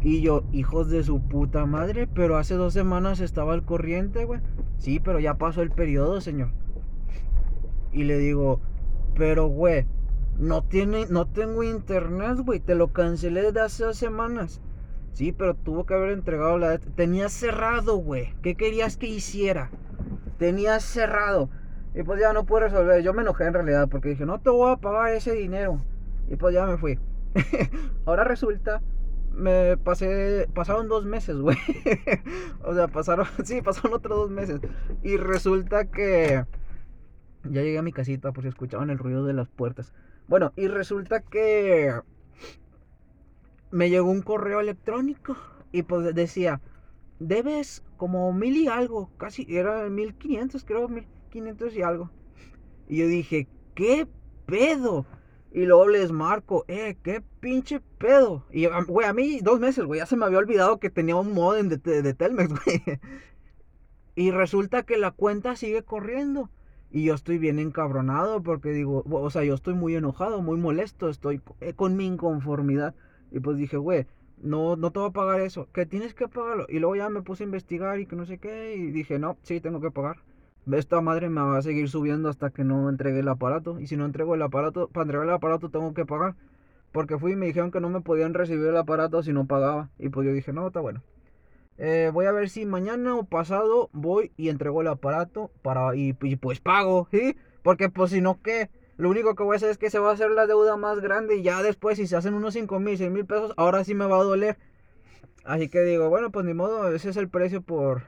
Y 0.00 0.20
yo, 0.20 0.44
hijos 0.52 0.88
de 0.90 1.02
su 1.02 1.20
puta 1.20 1.66
madre, 1.66 2.06
pero 2.06 2.36
hace 2.36 2.54
dos 2.54 2.72
semanas 2.72 3.18
estaba 3.18 3.52
al 3.52 3.64
corriente, 3.64 4.24
güey. 4.24 4.40
Sí, 4.78 5.00
pero 5.00 5.18
ya 5.18 5.34
pasó 5.34 5.60
el 5.60 5.72
periodo, 5.72 6.20
señor. 6.20 6.50
Y 7.90 8.04
le 8.04 8.18
digo, 8.18 8.60
pero, 9.16 9.48
güey, 9.48 9.86
no, 10.38 10.62
tiene, 10.62 11.06
no 11.10 11.26
tengo 11.26 11.64
internet, 11.64 12.38
güey. 12.44 12.60
Te 12.60 12.76
lo 12.76 12.92
cancelé 12.92 13.42
desde 13.42 13.60
hace 13.60 13.84
dos 13.84 13.96
semanas. 13.96 14.60
Sí, 15.10 15.32
pero 15.32 15.54
tuvo 15.54 15.84
que 15.84 15.94
haber 15.94 16.12
entregado 16.12 16.58
la... 16.58 16.78
Tenía 16.78 17.28
cerrado, 17.28 17.96
güey. 17.96 18.34
¿Qué 18.40 18.54
querías 18.54 18.96
que 18.96 19.08
hiciera? 19.08 19.70
Tenía 20.38 20.78
cerrado. 20.78 21.50
Y 21.92 22.04
pues 22.04 22.20
ya 22.20 22.32
no 22.32 22.46
pude 22.46 22.68
resolver. 22.68 23.02
Yo 23.02 23.12
me 23.12 23.22
enojé 23.22 23.46
en 23.46 23.54
realidad 23.54 23.88
porque 23.88 24.10
dije, 24.10 24.26
no 24.26 24.38
te 24.38 24.50
voy 24.50 24.72
a 24.72 24.76
pagar 24.76 25.12
ese 25.12 25.32
dinero. 25.32 25.80
Y 26.30 26.36
pues 26.36 26.54
ya 26.54 26.66
me 26.66 26.76
fui. 26.76 27.00
Ahora 28.06 28.24
resulta, 28.24 28.82
me 29.32 29.76
pasé, 29.76 30.48
pasaron 30.54 30.88
dos 30.88 31.04
meses, 31.04 31.36
güey. 31.36 31.56
o 32.64 32.74
sea, 32.74 32.88
pasaron, 32.88 33.26
sí, 33.44 33.62
pasaron 33.62 33.94
otros 33.94 34.18
dos 34.18 34.30
meses. 34.30 34.60
Y 35.02 35.16
resulta 35.16 35.90
que 35.90 36.44
ya 37.44 37.62
llegué 37.62 37.78
a 37.78 37.82
mi 37.82 37.92
casita 37.92 38.32
por 38.32 38.42
si 38.42 38.48
escuchaban 38.48 38.90
el 38.90 38.98
ruido 38.98 39.24
de 39.24 39.34
las 39.34 39.48
puertas. 39.48 39.92
Bueno, 40.28 40.52
y 40.56 40.68
resulta 40.68 41.20
que 41.20 41.92
me 43.70 43.90
llegó 43.90 44.10
un 44.10 44.22
correo 44.22 44.60
electrónico 44.60 45.36
y 45.70 45.82
pues 45.82 46.14
decía, 46.14 46.60
debes 47.18 47.84
como 47.96 48.32
mil 48.32 48.56
y 48.56 48.68
algo, 48.68 49.10
casi 49.18 49.46
era 49.48 49.88
mil 49.88 50.14
quinientos, 50.14 50.64
creo, 50.64 50.88
mil 50.88 51.06
quinientos 51.30 51.74
y 51.74 51.82
algo. 51.82 52.10
Y 52.88 52.98
yo 52.98 53.06
dije, 53.06 53.48
¿qué 53.74 54.06
pedo? 54.46 55.06
Y 55.56 55.64
luego 55.64 55.88
les 55.88 56.12
marco, 56.12 56.66
eh, 56.68 56.98
qué 57.02 57.22
pinche 57.40 57.80
pedo. 57.80 58.44
Y, 58.52 58.66
güey, 58.66 59.06
a 59.06 59.14
mí 59.14 59.40
dos 59.40 59.58
meses, 59.58 59.86
güey, 59.86 60.00
ya 60.00 60.04
se 60.04 60.14
me 60.14 60.26
había 60.26 60.36
olvidado 60.36 60.78
que 60.78 60.90
tenía 60.90 61.16
un 61.16 61.32
modem 61.32 61.70
de, 61.70 61.78
Telmex, 62.12 62.50
güey. 62.66 62.82
Y 64.14 64.32
resulta 64.32 64.82
que 64.82 64.98
la 64.98 65.12
cuenta 65.12 65.56
sigue 65.56 65.82
corriendo. 65.82 66.50
Y 66.90 67.04
yo 67.04 67.14
estoy 67.14 67.38
bien 67.38 67.58
encabronado 67.58 68.42
porque 68.42 68.68
digo, 68.72 69.02
o 69.10 69.30
sea, 69.30 69.44
yo 69.44 69.54
estoy 69.54 69.72
muy 69.72 69.94
enojado, 69.94 70.42
muy 70.42 70.58
molesto, 70.58 71.08
estoy 71.08 71.40
eh, 71.62 71.72
con 71.72 71.96
mi 71.96 72.04
inconformidad. 72.04 72.94
Y 73.32 73.40
pues 73.40 73.56
dije, 73.56 73.78
güey, 73.78 74.06
no, 74.36 74.76
no 74.76 74.92
te 74.92 74.98
voy 74.98 75.08
a 75.08 75.12
pagar 75.12 75.40
eso, 75.40 75.68
que 75.72 75.86
tienes 75.86 76.12
que 76.12 76.28
pagarlo. 76.28 76.66
Y 76.68 76.80
luego 76.80 76.96
ya 76.96 77.08
me 77.08 77.22
puse 77.22 77.44
a 77.44 77.46
investigar 77.46 77.98
y 77.98 78.04
que 78.04 78.14
no 78.14 78.26
sé 78.26 78.36
qué, 78.36 78.74
y 78.76 78.90
dije, 78.90 79.18
no, 79.18 79.38
sí, 79.42 79.62
tengo 79.62 79.80
que 79.80 79.90
pagar. 79.90 80.18
Esta 80.72 81.00
madre 81.00 81.28
me 81.28 81.40
va 81.40 81.58
a 81.58 81.62
seguir 81.62 81.88
subiendo 81.88 82.28
hasta 82.28 82.50
que 82.50 82.64
no 82.64 82.88
entregue 82.88 83.20
el 83.20 83.28
aparato. 83.28 83.78
Y 83.78 83.86
si 83.86 83.96
no 83.96 84.04
entrego 84.04 84.34
el 84.34 84.42
aparato, 84.42 84.88
para 84.88 85.02
entregar 85.02 85.26
el 85.26 85.34
aparato 85.34 85.70
tengo 85.70 85.94
que 85.94 86.04
pagar. 86.04 86.34
Porque 86.92 87.18
fui 87.18 87.32
y 87.32 87.36
me 87.36 87.46
dijeron 87.46 87.70
que 87.70 87.80
no 87.80 87.90
me 87.90 88.00
podían 88.00 88.34
recibir 88.34 88.66
el 88.66 88.76
aparato 88.76 89.22
si 89.22 89.32
no 89.32 89.46
pagaba. 89.46 89.90
Y 89.98 90.08
pues 90.08 90.26
yo 90.26 90.32
dije, 90.32 90.52
no, 90.52 90.66
está 90.66 90.80
bueno. 90.80 91.02
Eh, 91.78 92.10
voy 92.12 92.24
a 92.26 92.32
ver 92.32 92.48
si 92.48 92.64
mañana 92.64 93.16
o 93.16 93.24
pasado 93.24 93.90
voy 93.92 94.32
y 94.36 94.48
entrego 94.48 94.80
el 94.80 94.88
aparato 94.88 95.50
para 95.62 95.94
y, 95.94 96.14
pues 96.14 96.60
pago, 96.60 97.06
¿sí? 97.10 97.36
Porque 97.62 97.90
pues 97.90 98.12
si 98.12 98.20
no, 98.20 98.40
¿qué? 98.42 98.70
Lo 98.96 99.10
único 99.10 99.34
que 99.34 99.42
voy 99.42 99.54
a 99.54 99.56
hacer 99.56 99.70
es 99.70 99.76
que 99.78 99.90
se 99.90 99.98
va 99.98 100.10
a 100.10 100.14
hacer 100.14 100.30
la 100.30 100.46
deuda 100.46 100.78
más 100.78 101.00
grande 101.00 101.36
y 101.36 101.42
ya 101.42 101.62
después 101.62 101.98
si 101.98 102.06
se 102.06 102.16
hacen 102.16 102.32
unos 102.32 102.54
5 102.54 102.80
mil, 102.80 102.96
6 102.96 103.10
mil 103.10 103.26
pesos, 103.26 103.52
ahora 103.58 103.84
sí 103.84 103.94
me 103.94 104.06
va 104.06 104.16
a 104.16 104.24
doler. 104.24 104.56
Así 105.44 105.68
que 105.68 105.82
digo, 105.82 106.08
bueno, 106.08 106.30
pues 106.30 106.46
ni 106.46 106.54
modo, 106.54 106.88
ese 106.92 107.10
es 107.10 107.16
el 107.18 107.28
precio 107.28 107.60
por, 107.60 108.04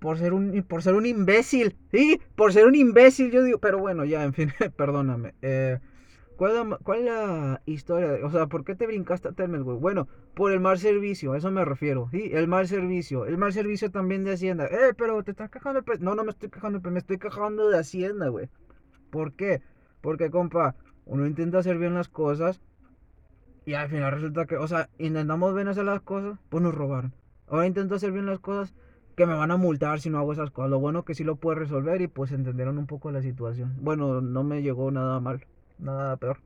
por 0.00 0.18
ser 0.18 0.32
un, 0.32 0.64
por 0.64 0.82
ser 0.82 0.94
un 0.94 1.06
imbécil, 1.06 1.76
¿sí? 1.92 2.20
Por 2.34 2.52
ser 2.52 2.66
un 2.66 2.74
imbécil, 2.74 3.30
yo 3.30 3.42
digo, 3.44 3.58
pero 3.58 3.78
bueno, 3.78 4.04
ya, 4.04 4.24
en 4.24 4.32
fin, 4.32 4.52
perdóname. 4.76 5.34
Eh, 5.42 5.78
¿Cuál 6.36 6.78
es, 6.98 7.04
la, 7.04 7.60
historia? 7.66 8.24
O 8.24 8.30
sea, 8.30 8.46
¿por 8.46 8.64
qué 8.64 8.74
te 8.74 8.86
brincaste 8.86 9.28
a 9.28 9.32
Telmex, 9.32 9.62
güey? 9.62 9.76
Bueno, 9.76 10.08
por 10.32 10.52
el 10.52 10.58
mal 10.58 10.78
servicio, 10.78 11.34
a 11.34 11.36
eso 11.36 11.50
me 11.50 11.66
refiero. 11.66 12.08
Sí, 12.10 12.30
el 12.32 12.48
mal 12.48 12.66
servicio. 12.66 13.26
El 13.26 13.36
mal 13.36 13.52
servicio 13.52 13.90
también 13.90 14.24
de 14.24 14.32
Hacienda. 14.32 14.64
Eh, 14.64 14.94
pero 14.96 15.22
te 15.22 15.32
estás 15.32 15.50
quejando 15.50 15.80
el 15.80 16.00
No, 16.00 16.14
no 16.14 16.24
me 16.24 16.30
estoy 16.30 16.48
quejando, 16.48 16.80
me 16.90 16.98
estoy 16.98 17.18
quejando 17.18 17.68
de 17.68 17.78
Hacienda, 17.78 18.28
güey. 18.28 18.48
¿Por 19.10 19.34
qué? 19.34 19.60
Porque, 20.00 20.30
compa, 20.30 20.76
uno 21.04 21.26
intenta 21.26 21.58
hacer 21.58 21.76
bien 21.76 21.92
las 21.92 22.08
cosas 22.08 22.62
y 23.66 23.74
al 23.74 23.90
final 23.90 24.12
resulta 24.12 24.46
que, 24.46 24.56
o 24.56 24.66
sea, 24.66 24.88
intentamos 24.98 25.54
bien 25.54 25.68
hacer 25.68 25.84
las 25.84 26.00
cosas, 26.00 26.38
pues 26.48 26.62
nos 26.62 26.74
robaron. 26.74 27.12
Ahora 27.48 27.66
intento 27.66 27.96
hacer 27.96 28.12
bien 28.12 28.26
las 28.26 28.38
cosas, 28.38 28.74
que 29.16 29.26
me 29.26 29.34
van 29.34 29.50
a 29.50 29.56
multar 29.56 30.00
si 30.00 30.10
no 30.10 30.18
hago 30.18 30.32
esas 30.32 30.50
cosas. 30.50 30.70
Lo 30.70 30.78
bueno 30.78 31.04
que 31.04 31.14
sí 31.14 31.24
lo 31.24 31.36
puedo 31.36 31.58
resolver 31.58 32.00
y 32.00 32.06
pues 32.08 32.32
entendieron 32.32 32.78
un 32.78 32.86
poco 32.86 33.10
la 33.10 33.22
situación. 33.22 33.76
Bueno, 33.80 34.20
no 34.20 34.44
me 34.44 34.62
llegó 34.62 34.90
nada 34.90 35.20
mal 35.20 35.44
nada 35.78 36.16
peor. 36.16 36.38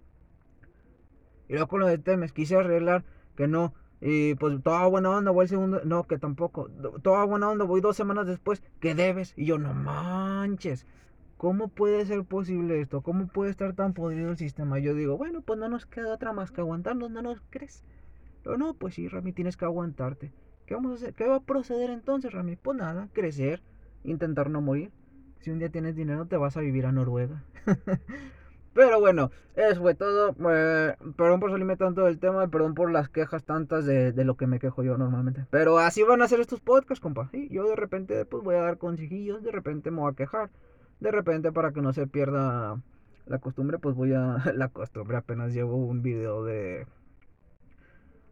Y 1.48 1.54
luego 1.54 1.68
con 1.68 1.80
lo 1.80 1.86
de 1.86 1.98
Temes, 1.98 2.32
quise 2.32 2.56
arreglar 2.56 3.04
que 3.36 3.48
no. 3.48 3.74
Y 4.00 4.34
pues 4.34 4.62
toda 4.62 4.86
buena 4.86 5.10
onda, 5.10 5.30
voy 5.30 5.44
el 5.44 5.48
segundo. 5.48 5.80
No, 5.84 6.04
que 6.04 6.18
tampoco. 6.18 6.68
Toda 7.02 7.24
buena 7.24 7.48
onda, 7.50 7.64
voy 7.64 7.80
dos 7.80 7.96
semanas 7.96 8.26
después. 8.26 8.62
Que 8.80 8.94
debes. 8.94 9.34
Y 9.36 9.46
yo, 9.46 9.58
no 9.58 9.74
manches. 9.74 10.86
¿Cómo 11.36 11.68
puede 11.68 12.06
ser 12.06 12.24
posible 12.24 12.80
esto? 12.80 13.02
¿Cómo 13.02 13.26
puede 13.26 13.50
estar 13.50 13.74
tan 13.74 13.92
podrido 13.92 14.30
el 14.30 14.36
sistema? 14.36 14.78
Yo 14.78 14.94
digo, 14.94 15.18
bueno, 15.18 15.42
pues 15.42 15.58
no 15.58 15.68
nos 15.68 15.84
queda 15.84 16.14
otra 16.14 16.32
más 16.32 16.50
que 16.50 16.60
aguantarnos, 16.60 17.10
¿no 17.10 17.22
nos 17.22 17.40
crees? 17.50 17.84
Pero 18.42 18.56
no, 18.56 18.74
pues 18.74 18.94
sí, 18.94 19.08
Rami, 19.08 19.32
tienes 19.32 19.56
que 19.56 19.64
aguantarte. 19.64 20.32
¿Qué 20.66 20.74
vamos 20.74 20.92
a 20.92 20.94
hacer? 20.94 21.14
¿Qué 21.14 21.26
va 21.26 21.36
a 21.36 21.40
proceder 21.40 21.90
entonces, 21.90 22.32
Rami? 22.32 22.56
Pues 22.56 22.76
nada, 22.76 23.08
crecer, 23.12 23.62
intentar 24.02 24.50
no 24.50 24.60
morir. 24.60 24.90
Si 25.40 25.50
un 25.50 25.58
día 25.58 25.68
tienes 25.68 25.94
dinero, 25.94 26.26
te 26.26 26.36
vas 26.36 26.56
a 26.56 26.60
vivir 26.60 26.86
a 26.86 26.92
Noruega. 26.92 27.44
Pero 28.72 28.98
bueno, 28.98 29.30
eso 29.54 29.82
fue 29.82 29.94
todo. 29.94 30.34
Eh, 30.50 30.96
perdón 31.16 31.38
por 31.38 31.50
salirme 31.50 31.76
tanto 31.76 32.04
del 32.04 32.18
tema, 32.18 32.48
perdón 32.48 32.74
por 32.74 32.90
las 32.90 33.08
quejas 33.08 33.44
tantas 33.44 33.86
de, 33.86 34.12
lo 34.24 34.36
que 34.36 34.46
me 34.46 34.58
quejo 34.58 34.82
yo 34.82 34.98
normalmente. 34.98 35.46
Pero 35.50 35.78
así 35.78 36.02
van 36.02 36.22
a 36.22 36.28
ser 36.28 36.40
estos 36.40 36.60
podcasts, 36.60 37.00
compa. 37.00 37.30
Yo 37.50 37.68
de 37.68 37.76
repente 37.76 38.24
pues 38.24 38.42
voy 38.42 38.56
a 38.56 38.62
dar 38.62 38.78
consejillos, 38.78 39.42
de 39.42 39.52
repente 39.52 39.90
me 39.90 40.00
voy 40.00 40.12
a 40.12 40.16
quejar. 40.16 40.50
De 40.98 41.10
repente 41.10 41.52
para 41.52 41.72
que 41.72 41.82
no 41.82 41.92
se 41.92 42.06
pierda 42.06 42.80
la 43.26 43.38
costumbre, 43.38 43.78
pues 43.78 43.94
voy 43.94 44.12
a... 44.12 44.38
La 44.54 44.68
costumbre, 44.68 45.16
apenas 45.16 45.52
llevo 45.52 45.76
un 45.76 46.02
video 46.02 46.44
de... 46.44 46.86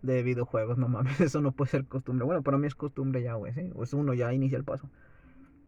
De 0.02 0.22
videojuegos, 0.22 0.78
no 0.78 0.88
mames, 0.88 1.20
eso 1.20 1.40
no 1.40 1.52
puede 1.52 1.70
ser 1.70 1.86
costumbre. 1.86 2.24
Bueno, 2.26 2.42
para 2.42 2.58
mí 2.58 2.66
es 2.66 2.74
costumbre 2.74 3.22
ya, 3.22 3.34
güey, 3.34 3.52
¿sí? 3.54 3.70
Pues 3.74 3.92
uno 3.94 4.14
ya 4.14 4.32
inicia 4.32 4.58
el 4.58 4.64
paso. 4.64 4.90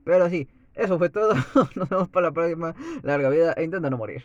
Pero 0.04 0.28
sí, 0.30 0.48
eso 0.74 0.98
fue 0.98 1.10
todo. 1.10 1.34
Nos 1.76 1.88
vemos 1.88 2.08
para 2.08 2.28
la 2.28 2.32
próxima 2.32 2.74
larga 3.02 3.30
vida 3.30 3.52
e 3.54 3.64
intenta 3.64 3.90
no 3.90 3.98
morir. 3.98 4.24